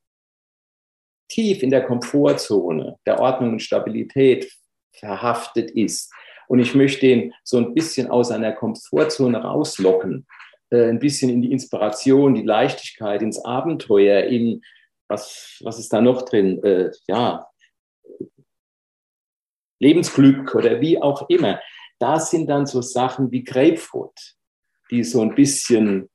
[1.28, 4.52] tief in der Komfortzone der Ordnung und Stabilität
[4.94, 6.12] verhaftet ist
[6.48, 10.26] und ich möchte ihn so ein bisschen aus seiner Komfortzone rauslocken,
[10.70, 14.62] äh, ein bisschen in die Inspiration, die Leichtigkeit, ins Abenteuer, in
[15.10, 16.64] was, was ist da noch drin?
[16.64, 17.48] Äh, ja,
[19.80, 21.62] Lebensglück oder wie auch immer.
[22.00, 24.36] Da sind dann so Sachen wie Grapefruit,
[24.92, 26.10] die so ein bisschen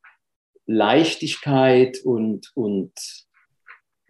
[0.66, 2.92] Leichtigkeit und, und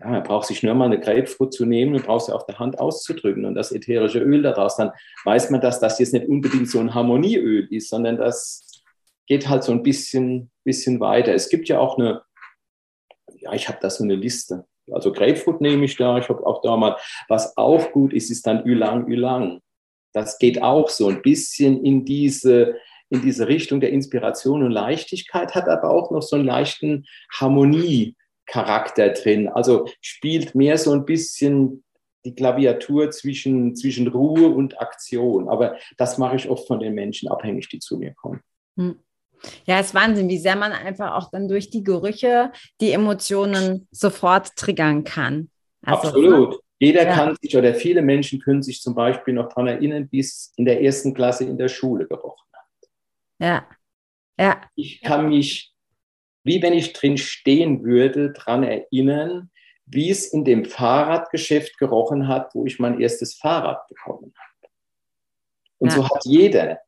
[0.03, 2.59] ja, man braucht sich nur mal eine Grapefruit zu nehmen und braucht sie auf der
[2.59, 4.91] Hand auszudrücken und das ätherische Öl daraus, dann
[5.25, 8.67] weiß man, dass das jetzt nicht unbedingt so ein Harmonieöl ist, sondern das
[9.27, 11.33] geht halt so ein bisschen, bisschen weiter.
[11.33, 12.23] Es gibt ja auch eine,
[13.37, 14.67] ja, ich habe da so eine Liste.
[14.91, 16.97] Also Grapefruit nehme ich da, ich habe auch da mal,
[17.29, 19.61] was auch gut ist, ist dann Ylang Ylang.
[20.13, 22.75] Das geht auch so ein bisschen in diese,
[23.09, 27.07] in diese Richtung der Inspiration und Leichtigkeit, hat aber auch noch so einen leichten
[28.53, 29.49] Harmoniecharakter drin.
[29.49, 31.85] Also spielt mehr so ein bisschen
[32.25, 35.49] die Klaviatur zwischen, zwischen Ruhe und Aktion.
[35.49, 38.41] Aber das mache ich oft von den Menschen abhängig, die zu mir kommen.
[38.77, 38.99] Hm.
[39.65, 43.89] Ja, es ist Wahnsinn, wie sehr man einfach auch dann durch die Gerüche die Emotionen
[43.91, 45.51] sofort triggern kann.
[45.85, 46.51] Also, Absolut.
[46.51, 46.59] Ne?
[46.79, 47.15] Jeder ja.
[47.15, 50.65] kann sich oder viele Menschen können sich zum Beispiel noch daran erinnern, wie es in
[50.65, 52.89] der ersten Klasse in der Schule gerochen hat.
[53.41, 53.67] Ja.
[54.39, 54.61] Ja.
[54.75, 55.72] Ich kann mich,
[56.45, 59.51] wie wenn ich drin stehen würde, daran erinnern,
[59.87, 64.73] wie es in dem Fahrradgeschäft gerochen hat, wo ich mein erstes Fahrrad bekommen habe.
[65.79, 65.97] Und ja.
[65.97, 66.79] so hat jeder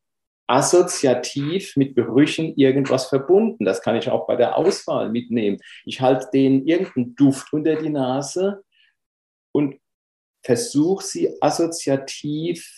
[0.47, 3.64] assoziativ mit Gerüchen irgendwas verbunden.
[3.64, 5.59] Das kann ich auch bei der Auswahl mitnehmen.
[5.85, 8.62] Ich halte denen irgendeinen Duft unter die Nase
[9.53, 9.81] und
[10.45, 12.71] versuche sie assoziativ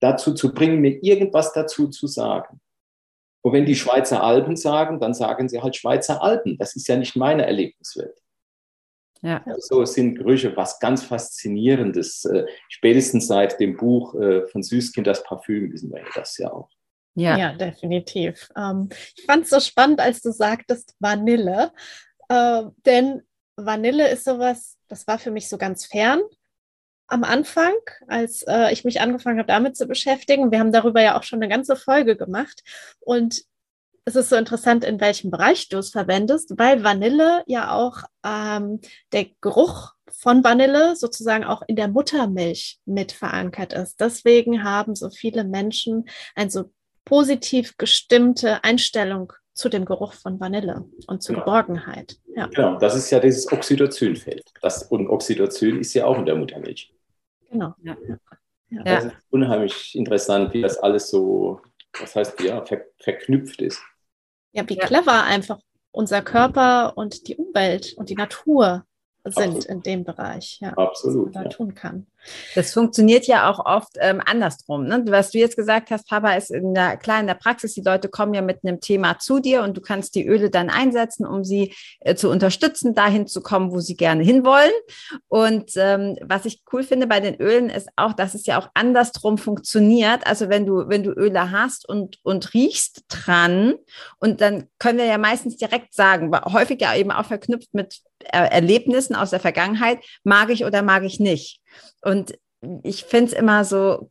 [0.00, 2.60] dazu zu bringen, mir irgendwas dazu zu sagen.
[3.42, 6.58] Und wenn die Schweizer Alpen sagen, dann sagen sie halt Schweizer Alpen.
[6.58, 8.18] Das ist ja nicht meine Erlebniswelt.
[9.22, 9.44] Ja.
[9.58, 12.24] So sind Gerüche was ganz Faszinierendes.
[12.24, 16.70] Äh, spätestens seit dem Buch äh, von Süßkind, das Parfüm, wissen wir das ja auch.
[17.14, 18.48] Ja, ja definitiv.
[18.56, 21.72] Ähm, ich fand es so spannend, als du sagtest Vanille.
[22.28, 23.22] Äh, denn
[23.56, 26.20] Vanille ist sowas, das war für mich so ganz fern
[27.10, 27.74] am Anfang,
[28.08, 30.50] als äh, ich mich angefangen habe, damit zu beschäftigen.
[30.50, 32.62] Wir haben darüber ja auch schon eine ganze Folge gemacht.
[33.00, 33.42] Und
[34.04, 38.80] es ist so interessant, in welchem Bereich du es verwendest, weil Vanille ja auch ähm,
[39.12, 44.00] der Geruch von Vanille sozusagen auch in der Muttermilch mit verankert ist.
[44.00, 46.72] Deswegen haben so viele Menschen ein so
[47.04, 51.44] positiv gestimmte Einstellung zu dem Geruch von Vanille und zur genau.
[51.44, 52.16] Geborgenheit.
[52.34, 52.46] Ja.
[52.46, 54.44] Genau, das ist ja dieses Oxytocinfeld.
[54.62, 56.92] Das, und Oxytocin ist ja auch in der Muttermilch.
[57.50, 57.74] Genau.
[57.82, 57.96] Ja.
[58.70, 58.82] Ja.
[58.84, 61.60] Das ist unheimlich interessant, wie das alles so,
[61.98, 63.82] was heißt ja, ver verknüpft ist.
[64.52, 65.58] Ja, wie clever einfach
[65.90, 68.84] unser Körper und die Umwelt und die Natur
[69.24, 69.64] sind Absolut.
[69.66, 71.56] in dem Bereich, ja, Absolut, was man da ja.
[71.56, 72.06] tun kann.
[72.54, 74.86] Das funktioniert ja auch oft ähm, andersrum.
[74.86, 75.02] Ne?
[75.06, 78.08] Was du jetzt gesagt hast, Papa, ist in der, klar in der Praxis, die Leute
[78.08, 81.44] kommen ja mit einem Thema zu dir und du kannst die Öle dann einsetzen, um
[81.44, 84.72] sie äh, zu unterstützen, dahin zu kommen, wo sie gerne hinwollen.
[85.28, 88.68] Und ähm, was ich cool finde bei den Ölen ist auch, dass es ja auch
[88.74, 90.26] andersrum funktioniert.
[90.26, 93.74] Also wenn du, wenn du Öle hast und, und riechst dran
[94.18, 99.14] und dann können wir ja meistens direkt sagen, häufig ja eben auch verknüpft mit Erlebnissen
[99.16, 101.59] aus der Vergangenheit, mag ich oder mag ich nicht.
[102.02, 102.38] Und
[102.82, 104.10] ich finde es immer so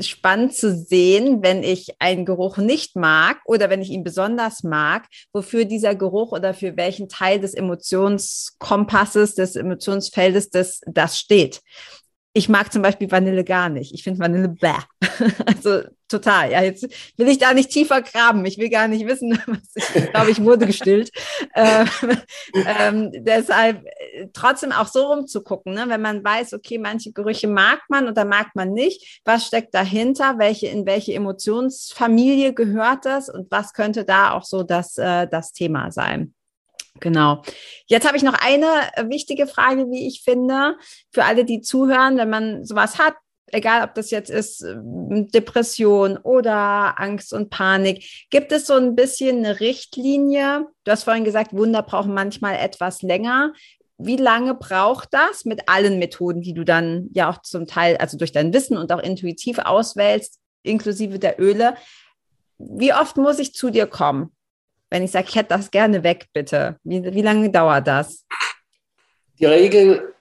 [0.00, 5.06] spannend zu sehen, wenn ich einen Geruch nicht mag oder wenn ich ihn besonders mag,
[5.32, 11.60] wofür dieser Geruch oder für welchen Teil des Emotionskompasses, des Emotionsfeldes das, das steht.
[12.32, 13.92] ich mag zum Beispiel Vanille gar nicht.
[13.92, 14.74] Ich finde Vanille bäh.
[15.46, 16.50] Also total.
[16.50, 16.86] Ja, jetzt
[17.16, 18.44] will ich da nicht tiefer graben.
[18.44, 21.10] Ich will gar nicht wissen, was ich glaube, ich wurde gestillt.
[21.54, 21.88] ähm,
[22.54, 25.84] ähm, deshalb äh, trotzdem auch so rumzugucken, ne?
[25.88, 29.20] wenn man weiß, okay, manche Gerüche mag man oder mag man nicht.
[29.24, 30.38] Was steckt dahinter?
[30.38, 33.28] Welche, in welche Emotionsfamilie gehört das?
[33.28, 36.34] Und was könnte da auch so das, äh, das Thema sein?
[36.98, 37.42] Genau.
[37.86, 40.76] Jetzt habe ich noch eine äh, wichtige Frage, wie ich finde,
[41.10, 43.14] für alle, die zuhören, wenn man sowas hat,
[43.52, 48.94] egal ob das jetzt ist ähm, Depression oder Angst und Panik, gibt es so ein
[48.94, 50.66] bisschen eine Richtlinie?
[50.84, 53.52] Du hast vorhin gesagt, Wunder brauchen manchmal etwas länger.
[53.98, 58.16] Wie lange braucht das mit allen Methoden, die du dann ja auch zum Teil, also
[58.16, 61.74] durch dein Wissen und auch intuitiv auswählst, inklusive der Öle?
[62.58, 64.32] Wie oft muss ich zu dir kommen?
[64.90, 66.78] wenn ich sage, ich hätte das gerne weg, bitte?
[66.82, 68.26] Wie, wie lange dauert das?
[69.38, 70.14] Die Regel,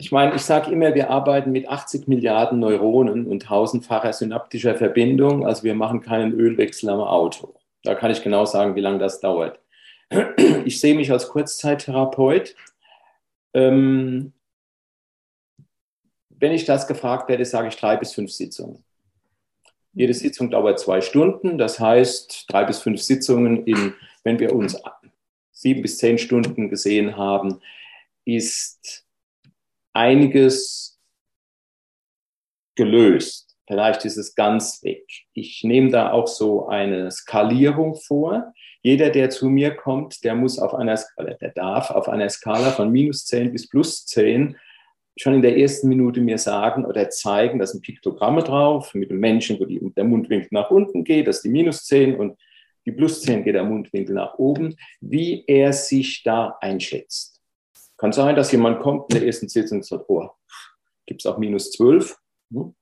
[0.00, 5.44] ich meine, ich sage immer, wir arbeiten mit 80 Milliarden Neuronen und tausendfacher synaptischer Verbindung.
[5.44, 7.56] Also wir machen keinen Ölwechsel am Auto.
[7.82, 9.60] Da kann ich genau sagen, wie lange das dauert.
[10.64, 12.54] Ich sehe mich als Kurzzeittherapeut.
[13.54, 14.32] Ähm,
[16.30, 18.84] wenn ich das gefragt werde, sage ich drei bis fünf Sitzungen.
[19.92, 21.58] Jede Sitzung dauert zwei Stunden.
[21.58, 24.80] Das heißt, drei bis fünf Sitzungen, in, wenn wir uns
[25.50, 27.60] sieben bis zehn Stunden gesehen haben,
[28.24, 29.07] ist
[29.92, 30.98] einiges
[32.76, 33.56] gelöst.
[33.66, 35.04] Vielleicht ist es ganz weg.
[35.34, 38.52] Ich nehme da auch so eine Skalierung vor.
[38.82, 42.70] Jeder, der zu mir kommt, der muss auf einer Skala, der darf auf einer Skala
[42.70, 44.56] von minus zehn bis plus zehn
[45.20, 49.18] schon in der ersten Minute mir sagen oder zeigen, da sind Piktogramme drauf mit dem
[49.18, 52.38] Menschen, wo die, der Mundwinkel nach unten geht, das ist die minus 10 und
[52.86, 57.37] die plus 10 geht der Mundwinkel nach oben, wie er sich da einschätzt.
[57.98, 60.30] Kann sein, dass jemand kommt in der ersten Sitzung sagt, oh,
[61.04, 62.16] gibt es auch minus 12
[62.52, 62.74] hm?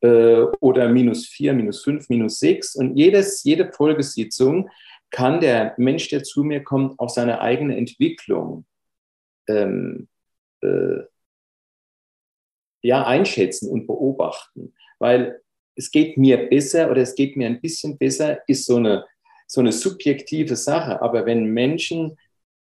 [0.00, 4.70] äh, oder minus 4, minus 5, minus 6 und jedes, jede Folgesitzung
[5.10, 8.66] kann der Mensch, der zu mir kommt, auch seine eigene Entwicklung
[9.48, 10.08] ähm,
[10.62, 11.02] äh,
[12.82, 14.74] ja, einschätzen und beobachten.
[14.98, 15.40] Weil
[15.74, 19.04] es geht mir besser oder es geht mir ein bisschen besser, ist so eine,
[19.46, 21.00] so eine subjektive Sache.
[21.00, 22.16] Aber wenn Menschen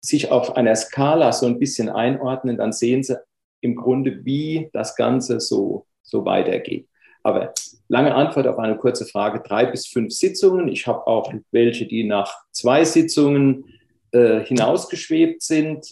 [0.02, 3.20] sich auf einer Skala so ein bisschen einordnen, dann sehen sie
[3.62, 6.88] im Grunde, wie das Ganze so, so weitergeht.
[7.24, 7.54] Aber
[7.88, 10.68] lange Antwort auf eine kurze Frage, drei bis fünf Sitzungen.
[10.68, 13.66] Ich habe auch welche, die nach zwei Sitzungen
[14.12, 15.86] äh, hinausgeschwebt sind.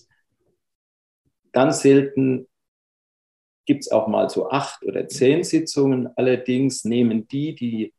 [1.52, 2.48] Ganz selten
[3.66, 6.10] gibt es auch mal so acht oder zehn Sitzungen.
[6.16, 7.94] Allerdings nehmen die, die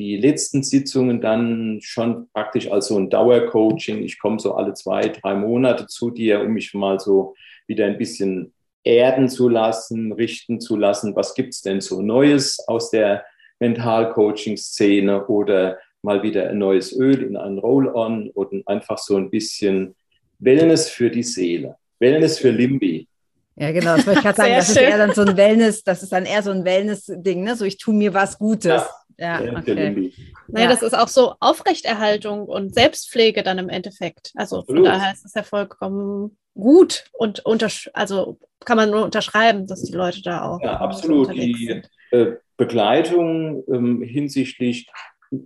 [0.00, 4.02] die letzten Sitzungen dann schon praktisch als so ein Dauercoaching.
[4.02, 7.34] Ich komme so alle zwei, drei Monate zu dir, um mich mal so
[7.66, 11.14] wieder ein bisschen erden zu lassen, richten zu lassen.
[11.14, 13.24] Was gibt es denn so Neues aus der
[13.58, 19.94] Mental-Coaching-Szene oder mal wieder ein neues Öl in einen Roll-On oder einfach so ein bisschen
[20.38, 23.06] Wellness für die Seele, Wellness für Limbi.
[23.56, 24.54] Ja, genau, das wollte ich gerade sagen.
[24.54, 24.84] das schön.
[24.84, 27.56] ist eher dann so ein Wellness, das ist dann eher so ein Wellness-Ding, ne?
[27.56, 28.64] So ich tue mir was Gutes.
[28.64, 28.88] Ja,
[29.20, 30.12] ja okay.
[30.48, 34.32] Naja, das ist auch so Aufrechterhaltung und Selbstpflege dann im Endeffekt.
[34.34, 34.84] Also Absolut.
[34.84, 37.42] von daher ist es ja vollkommen gut und
[37.94, 40.60] also kann man nur unterschreiben, dass die Leute da auch.
[40.62, 41.32] Ja, absolut.
[41.32, 44.90] Die äh, Begleitung ähm, hinsichtlich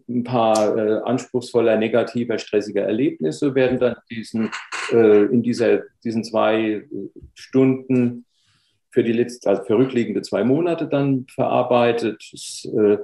[0.09, 4.51] ein paar äh, anspruchsvoller, negativer, stressiger Erlebnisse werden dann diesen,
[4.91, 6.85] äh, in dieser, diesen zwei
[7.35, 8.25] Stunden
[8.91, 12.27] für die letzte, also für rückliegende zwei Monate dann verarbeitet.
[12.33, 12.99] Das, äh,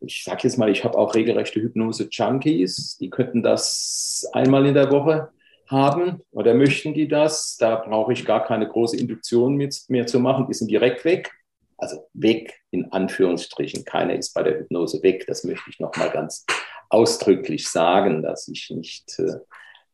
[0.00, 4.90] ich sage jetzt mal, ich habe auch regelrechte Hypnose-Junkies, die könnten das einmal in der
[4.90, 5.30] Woche
[5.66, 7.56] haben oder möchten die das.
[7.58, 11.30] Da brauche ich gar keine große Induktion mehr zu machen, die sind direkt weg
[11.78, 13.84] also weg in Anführungsstrichen.
[13.84, 15.24] Keiner ist bei der Hypnose weg.
[15.26, 16.44] Das möchte ich nochmal ganz
[16.90, 19.38] ausdrücklich sagen, dass ich nicht äh,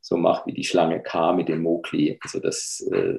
[0.00, 2.18] so mache wie die Schlange K mit dem Mokli.
[2.22, 3.18] Also das äh,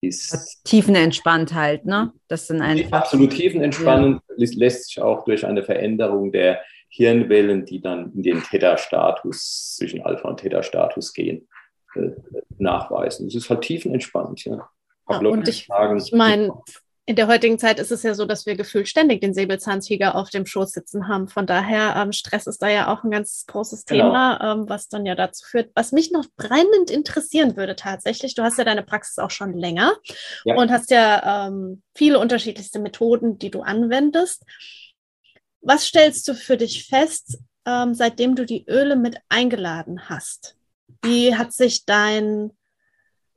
[0.00, 0.60] ist.
[0.64, 2.12] Tiefenentspannt halt, ne?
[2.28, 2.92] Das sind einfach.
[2.92, 4.46] Absolut tiefenentspannend ja.
[4.56, 10.28] lässt sich auch durch eine Veränderung der Hirnwellen, die dann in den Theta-Status, zwischen Alpha-
[10.28, 11.48] und Theta-Status gehen,
[11.94, 12.10] äh,
[12.58, 13.28] nachweisen.
[13.28, 14.68] Es ist halt tiefenentspannt, ja.
[15.08, 16.52] ja und ich, ich meine,
[17.10, 20.30] in der heutigen Zeit ist es ja so, dass wir gefühlt ständig den Säbelzahntiger auf
[20.30, 21.26] dem Schoß sitzen haben.
[21.26, 24.04] Von daher, ähm, Stress ist da ja auch ein ganz großes genau.
[24.04, 28.36] Thema, ähm, was dann ja dazu führt, was mich noch brennend interessieren würde tatsächlich.
[28.36, 29.92] Du hast ja deine Praxis auch schon länger
[30.44, 30.54] ja.
[30.54, 34.44] und hast ja ähm, viele unterschiedlichste Methoden, die du anwendest.
[35.62, 40.54] Was stellst du für dich fest, ähm, seitdem du die Öle mit eingeladen hast?
[41.02, 42.52] Wie hat sich dein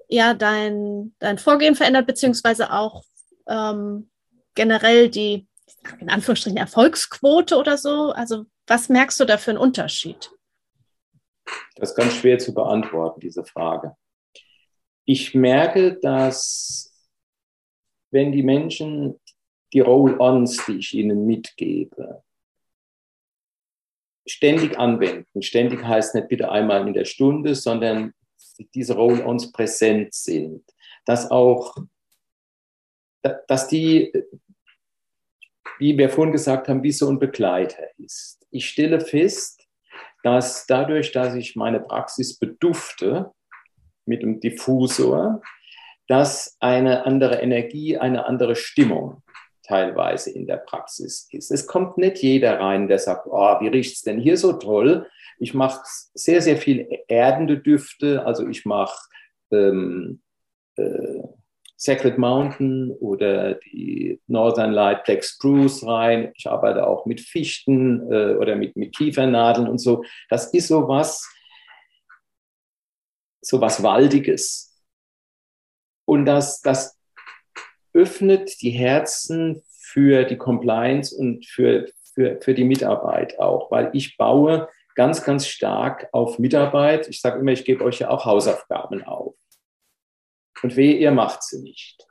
[0.09, 3.03] ja, dein, dein Vorgehen verändert, beziehungsweise auch
[3.47, 4.09] ähm,
[4.55, 5.47] generell die,
[5.99, 8.11] in Anführungsstrichen, Erfolgsquote oder so?
[8.11, 10.31] Also was merkst du da für einen Unterschied?
[11.75, 13.95] Das ist ganz schwer zu beantworten, diese Frage.
[15.05, 16.93] Ich merke, dass
[18.11, 19.19] wenn die Menschen
[19.73, 22.23] die Roll-ons, die ich ihnen mitgebe,
[24.25, 25.41] ständig anwenden.
[25.41, 28.13] Ständig heißt nicht bitte einmal in der Stunde, sondern
[28.73, 30.63] diese Roll-ons präsent sind.
[31.05, 31.75] Dass auch,
[33.47, 34.13] dass die,
[35.79, 38.45] wie wir vorhin gesagt haben, wie so ein Begleiter ist.
[38.51, 39.65] Ich stelle fest,
[40.23, 43.31] dass dadurch, dass ich meine Praxis bedufte
[44.05, 45.41] mit dem Diffusor,
[46.07, 49.21] dass eine andere Energie, eine andere Stimmung
[49.63, 51.51] teilweise in der Praxis ist.
[51.51, 55.07] Es kommt nicht jeder rein, der sagt, oh, wie riecht es denn hier so toll?
[55.39, 55.81] Ich mache
[56.13, 58.25] sehr, sehr viel erdende Düfte.
[58.25, 58.97] Also ich mache
[59.51, 60.21] ähm,
[60.75, 61.23] äh,
[61.83, 66.31] Sacred Mountain oder die Northern Light Black Spruce rein.
[66.35, 70.05] Ich arbeite auch mit Fichten äh, oder mit, mit Kiefernadeln und so.
[70.29, 71.29] Das ist sowas,
[73.41, 74.81] sowas Waldiges.
[76.05, 76.97] Und das, das
[77.93, 84.15] öffnet die Herzen für die Compliance und für, für, für die Mitarbeit auch, weil ich
[84.15, 87.09] baue ganz, ganz stark auf Mitarbeit.
[87.09, 89.35] Ich sage immer, ich gebe euch ja auch Hausaufgaben auf.
[90.63, 92.07] Und wehe, ihr macht sie nicht.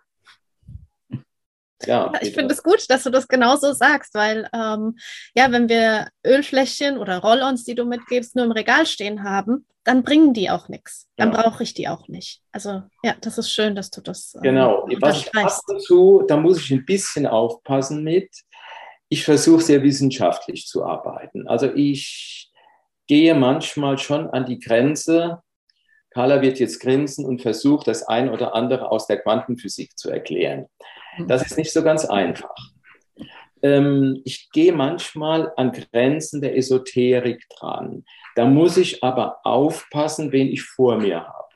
[1.87, 4.97] Ja, ich finde es gut, dass du das genauso sagst, weil ähm,
[5.35, 10.05] ja, wenn wir Ölfläschchen oder Roll-ons, die du mitgibst, nur im Regal stehen haben, dann
[10.05, 11.09] bringen die auch nichts.
[11.17, 11.43] Dann ja.
[11.43, 12.41] brauche ich die auch nicht.
[12.53, 14.35] Also ja, das ist schön, dass du das.
[14.37, 14.89] Ähm, genau.
[15.01, 18.31] Was ich ab und zu, da muss ich ein bisschen aufpassen mit.
[19.09, 21.49] Ich versuche sehr wissenschaftlich zu arbeiten.
[21.49, 22.51] Also ich
[23.09, 25.43] gehe manchmal schon an die Grenze.
[26.13, 30.67] Carla wird jetzt grinsen und versucht, das ein oder andere aus der Quantenphysik zu erklären.
[31.27, 32.55] Das ist nicht so ganz einfach.
[33.63, 38.05] Ähm, ich gehe manchmal an Grenzen der Esoterik dran.
[38.35, 41.49] Da muss ich aber aufpassen, wen ich vor mir habe.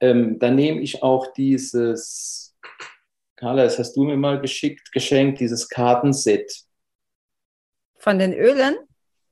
[0.00, 2.56] Ähm, dann nehme ich auch dieses,
[3.36, 6.52] Carla, das hast du mir mal geschickt, geschenkt, dieses Kartenset.
[7.96, 8.76] Von den Ölen?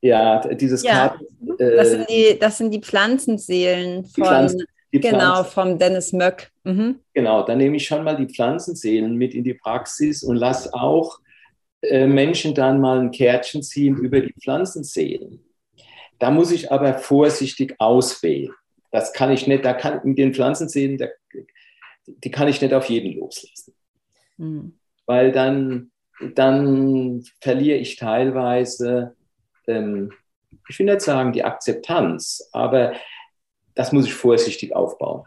[0.03, 0.91] Ja, dieses ja.
[0.91, 1.25] Karten.
[1.59, 5.51] Äh, das, sind die, das sind die Pflanzenseelen von, Pflanzen, die genau, Pflanzen.
[5.51, 6.51] vom Dennis Möck.
[6.65, 6.99] Mhm.
[7.13, 11.19] Genau, dann nehme ich schon mal die Pflanzenseelen mit in die Praxis und lasse auch
[11.81, 15.39] äh, Menschen dann mal ein Kärtchen ziehen über die Pflanzenseelen.
[16.19, 18.53] Da muss ich aber vorsichtig auswählen.
[18.91, 21.07] Das kann ich nicht, da kann mit den Pflanzenseelen, da,
[22.05, 23.73] die kann ich nicht auf jeden loslassen.
[24.35, 24.73] Mhm.
[25.05, 25.91] Weil dann,
[26.35, 29.15] dann verliere ich teilweise,
[29.67, 30.11] ähm,
[30.69, 32.93] ich will nicht sagen die Akzeptanz, aber
[33.75, 35.23] das muss ich vorsichtig aufbauen.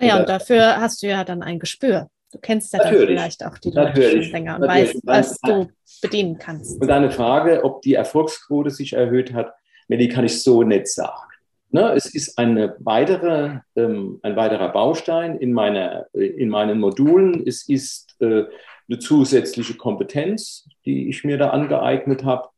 [0.00, 2.08] Ja, und dafür hast du ja dann ein Gespür.
[2.32, 5.68] Du kennst ja dann vielleicht auch die Leute natürlich, schon länger und weißt, was du
[6.00, 6.80] bedienen kannst.
[6.80, 9.52] Und deine Frage, ob die Erfolgsquote sich erhöht hat,
[9.88, 11.30] Melli, kann ich so nicht sagen.
[11.72, 17.46] Ne, es ist eine weitere, ähm, ein weiterer Baustein in, meiner, in meinen Modulen.
[17.46, 18.44] Es ist äh,
[18.88, 22.48] eine zusätzliche Kompetenz, die ich mir da angeeignet habe,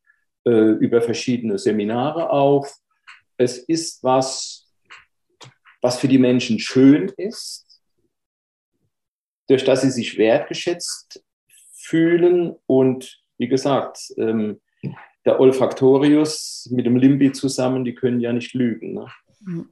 [0.45, 2.67] äh, über verschiedene Seminare auch.
[3.37, 4.71] Es ist was,
[5.81, 7.83] was für die Menschen schön ist,
[9.49, 11.25] durch das sie sich wertgeschätzt
[11.73, 14.61] fühlen und wie gesagt, ähm,
[15.25, 18.95] der Olfaktorius mit dem Limbi zusammen, die können ja nicht lügen.
[18.95, 19.67] Ne?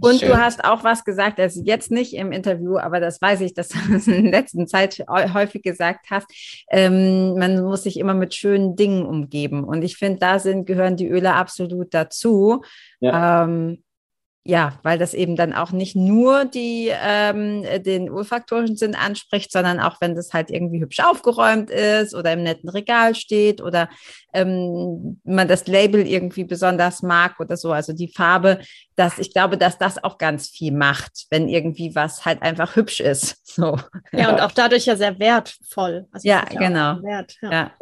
[0.00, 0.28] Und Schön.
[0.28, 3.68] du hast auch was gesagt, also jetzt nicht im Interview, aber das weiß ich, dass
[3.68, 6.26] du es in der letzten Zeit häufig gesagt hast.
[6.70, 9.64] Ähm, man muss sich immer mit schönen Dingen umgeben.
[9.64, 12.62] Und ich finde, da sind, gehören die Öle absolut dazu.
[13.00, 13.44] Ja.
[13.44, 13.82] Ähm,
[14.48, 19.78] ja, weil das eben dann auch nicht nur die, ähm, den olfaktorischen Sinn anspricht, sondern
[19.78, 23.90] auch wenn das halt irgendwie hübsch aufgeräumt ist oder im netten Regal steht oder
[24.32, 27.72] ähm, man das Label irgendwie besonders mag oder so.
[27.72, 28.60] Also die Farbe,
[28.96, 33.00] dass ich glaube, dass das auch ganz viel macht, wenn irgendwie was halt einfach hübsch
[33.00, 33.36] ist.
[33.58, 33.76] So.
[34.12, 36.06] Ja, und auch dadurch ja sehr wertvoll.
[36.12, 37.02] Also ja, genau.
[37.02, 37.50] Wert, ja.
[37.50, 37.72] ja.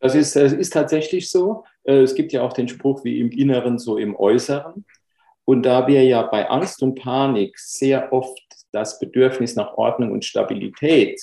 [0.00, 1.64] Das ist, das ist tatsächlich so.
[1.84, 4.84] Äh, es gibt ja auch den Spruch, wie im Inneren, so im Äußeren.
[5.48, 8.38] Und da wir ja bei Angst und Panik sehr oft
[8.70, 11.18] das Bedürfnis nach Ordnung und Stabilität,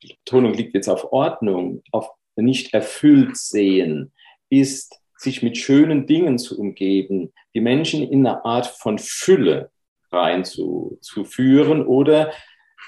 [0.00, 4.12] die Betonung liegt jetzt auf Ordnung, auf nicht erfüllt sehen,
[4.50, 9.72] ist, sich mit schönen Dingen zu umgeben, die Menschen in eine Art von Fülle
[10.12, 12.32] reinzuführen oder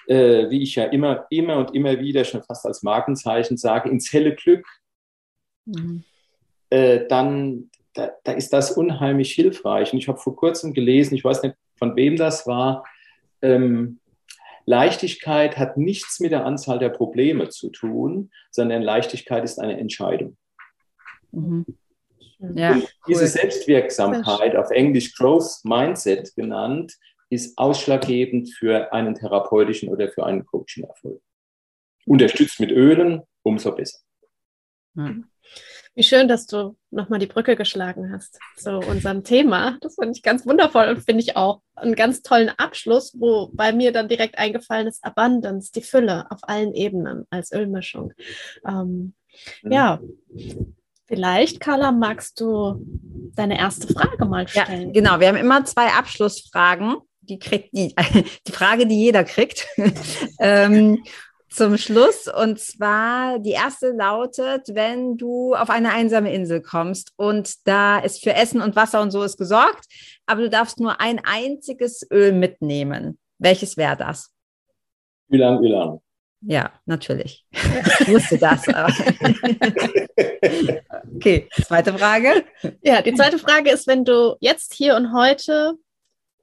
[0.06, 4.12] äh, wie ich ja immer, immer und immer wieder schon fast als Markenzeichen sage, ins
[4.12, 4.64] helle Glück.
[5.64, 6.04] Mhm.
[6.70, 9.92] Äh, dann da, da ist das unheimlich hilfreich.
[9.92, 12.84] Und ich habe vor kurzem gelesen, ich weiß nicht, von wem das war,
[13.42, 14.01] ähm,
[14.66, 20.36] Leichtigkeit hat nichts mit der Anzahl der Probleme zu tun, sondern Leichtigkeit ist eine Entscheidung.
[21.30, 21.64] Mhm.
[22.55, 22.86] Ja, cool.
[23.09, 26.94] diese Selbstwirksamkeit, auf Englisch Growth Mindset genannt,
[27.30, 31.22] ist ausschlaggebend für einen therapeutischen oder für einen Coaching-Erfolg.
[32.05, 34.01] Unterstützt mit Ölen, umso besser.
[34.94, 35.28] Mhm.
[35.97, 39.78] Wie schön, dass du nochmal die Brücke geschlagen hast zu unserem Thema.
[39.80, 43.72] Das finde ich ganz wundervoll und finde ich auch einen ganz tollen Abschluss, wo bei
[43.72, 48.12] mir dann direkt eingefallen ist Abundance, die Fülle auf allen Ebenen als Ölmischung.
[48.68, 49.14] Ähm.
[49.62, 50.01] Ja,
[51.07, 52.84] vielleicht, Carla, magst du
[53.34, 54.88] deine erste Frage mal stellen?
[54.88, 55.20] Ja, genau.
[55.20, 56.97] Wir haben immer zwei Abschlussfragen.
[57.22, 57.94] Die kriegt die,
[58.47, 59.66] die Frage, die jeder kriegt.
[60.40, 61.03] ähm,
[61.57, 62.28] zum Schluss.
[62.28, 68.22] Und zwar die erste lautet, wenn du auf eine einsame Insel kommst und da ist
[68.22, 69.86] für Essen und Wasser und so ist gesorgt,
[70.26, 73.18] aber du darfst nur ein einziges Öl mitnehmen.
[73.38, 74.30] Welches wäre das?
[75.28, 76.00] Ülang, Ülang.
[76.42, 77.44] Ja, natürlich.
[77.50, 78.68] Ich wusste das.
[81.16, 82.44] okay, zweite Frage.
[82.82, 85.74] Ja, die zweite Frage ist, wenn du jetzt hier und heute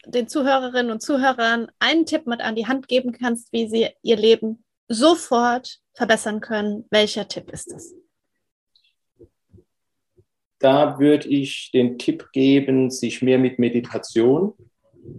[0.06, 4.18] den Zuhörerinnen und Zuhörern einen Tipp mit an die Hand geben kannst, wie sie ihr
[4.18, 6.86] Leben sofort verbessern können.
[6.90, 7.96] Welcher Tipp ist es?
[10.60, 14.54] Da würde ich den Tipp geben, sich mehr mit Meditation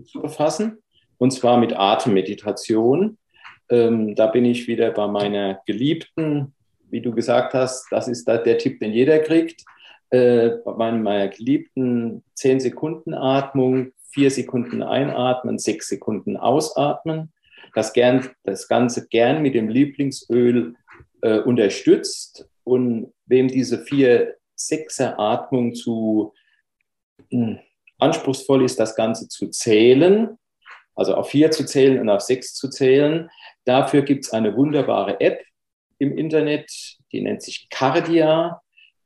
[0.07, 0.79] zu befassen,
[1.19, 3.19] und zwar mit Atemmeditation.
[3.69, 6.55] Ähm, da bin ich wieder bei meiner Geliebten,
[6.89, 9.65] wie du gesagt hast, das ist da der Tipp, den jeder kriegt.
[10.11, 17.34] Äh, bei meiner geliebten 10 Sekunden Atmung, 4 Sekunden einatmen, 6 Sekunden ausatmen
[17.75, 20.75] das, gern, das Ganze gern mit dem Lieblingsöl
[21.23, 22.49] äh, unterstützt.
[22.65, 26.33] Und wem diese vier Sechser Atmung zu
[27.31, 27.59] mh, hm,
[27.99, 30.39] anspruchsvoll ist, das Ganze zu zählen,
[30.95, 33.31] also auf vier zu zählen und auf sechs zu zählen,
[33.65, 35.45] dafür gibt es eine wunderbare App
[35.99, 36.71] im Internet,
[37.13, 38.61] die nennt sich Cardia.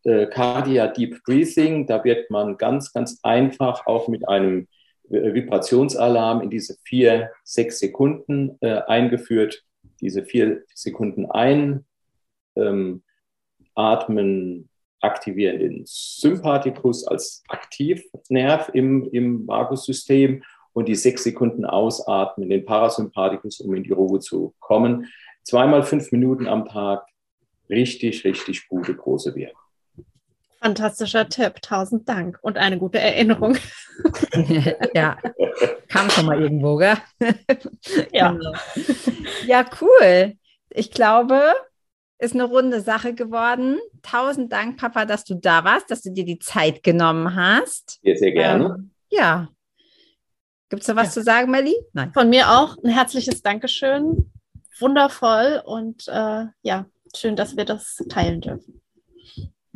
[0.05, 1.87] Äh, Cardia Deep Breathing.
[1.87, 4.69] Da wird man ganz, ganz einfach auch mit einem
[5.09, 9.65] Vibrationsalarm in diese vier, sechs Sekunden äh, eingeführt.
[10.01, 11.85] Diese vier Sekunden ein,
[12.57, 13.03] ähm,
[13.75, 14.69] atmen,
[15.01, 20.43] aktivieren den Sympathikus als Aktivnerv im, im Vagussystem
[20.73, 25.07] und die sechs Sekunden ausatmen, den Parasympathikus, um in die Ruhe zu kommen.
[25.43, 27.07] Zweimal fünf Minuten am Tag,
[27.71, 29.68] richtig, richtig gute, große Wirkung.
[30.61, 33.57] Fantastischer Tipp, tausend Dank und eine gute Erinnerung.
[34.95, 35.17] ja,
[35.89, 36.97] kam schon mal irgendwo, gell?
[38.13, 38.33] ja.
[38.33, 38.53] Genau.
[39.47, 40.37] Ja, cool.
[40.71, 41.55] Ich glaube,
[42.19, 43.79] ist eine runde Sache geworden.
[44.03, 48.01] Tausend Dank, Papa, dass du da warst, dass du dir die Zeit genommen hast.
[48.03, 48.65] Sehr, sehr gerne.
[48.65, 49.49] Ähm, ja.
[50.69, 51.13] Gibt es da was ja.
[51.13, 51.77] zu sagen, Melli?
[51.93, 52.13] Nein.
[52.13, 54.33] Von mir auch ein herzliches Dankeschön.
[54.81, 56.87] Wundervoll und äh, ja,
[57.17, 58.83] schön, dass wir das teilen dürfen.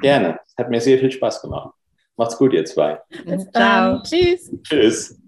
[0.03, 0.39] Gerne.
[0.45, 1.73] Es hat mir sehr viel Spaß gemacht.
[2.17, 3.01] Macht's gut, ihr zwei.
[3.25, 4.03] Bis Ciao.
[4.03, 4.51] Tschüss.
[4.63, 5.19] Tschüss.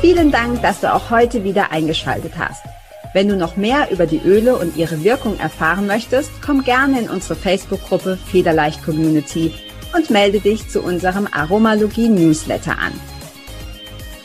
[0.00, 2.62] Vielen Dank, dass du auch heute wieder eingeschaltet hast.
[3.14, 7.08] Wenn du noch mehr über die Öle und ihre Wirkung erfahren möchtest, komm gerne in
[7.08, 9.54] unsere Facebook-Gruppe Federleicht Community
[9.96, 12.92] und melde dich zu unserem Aromalogie Newsletter an.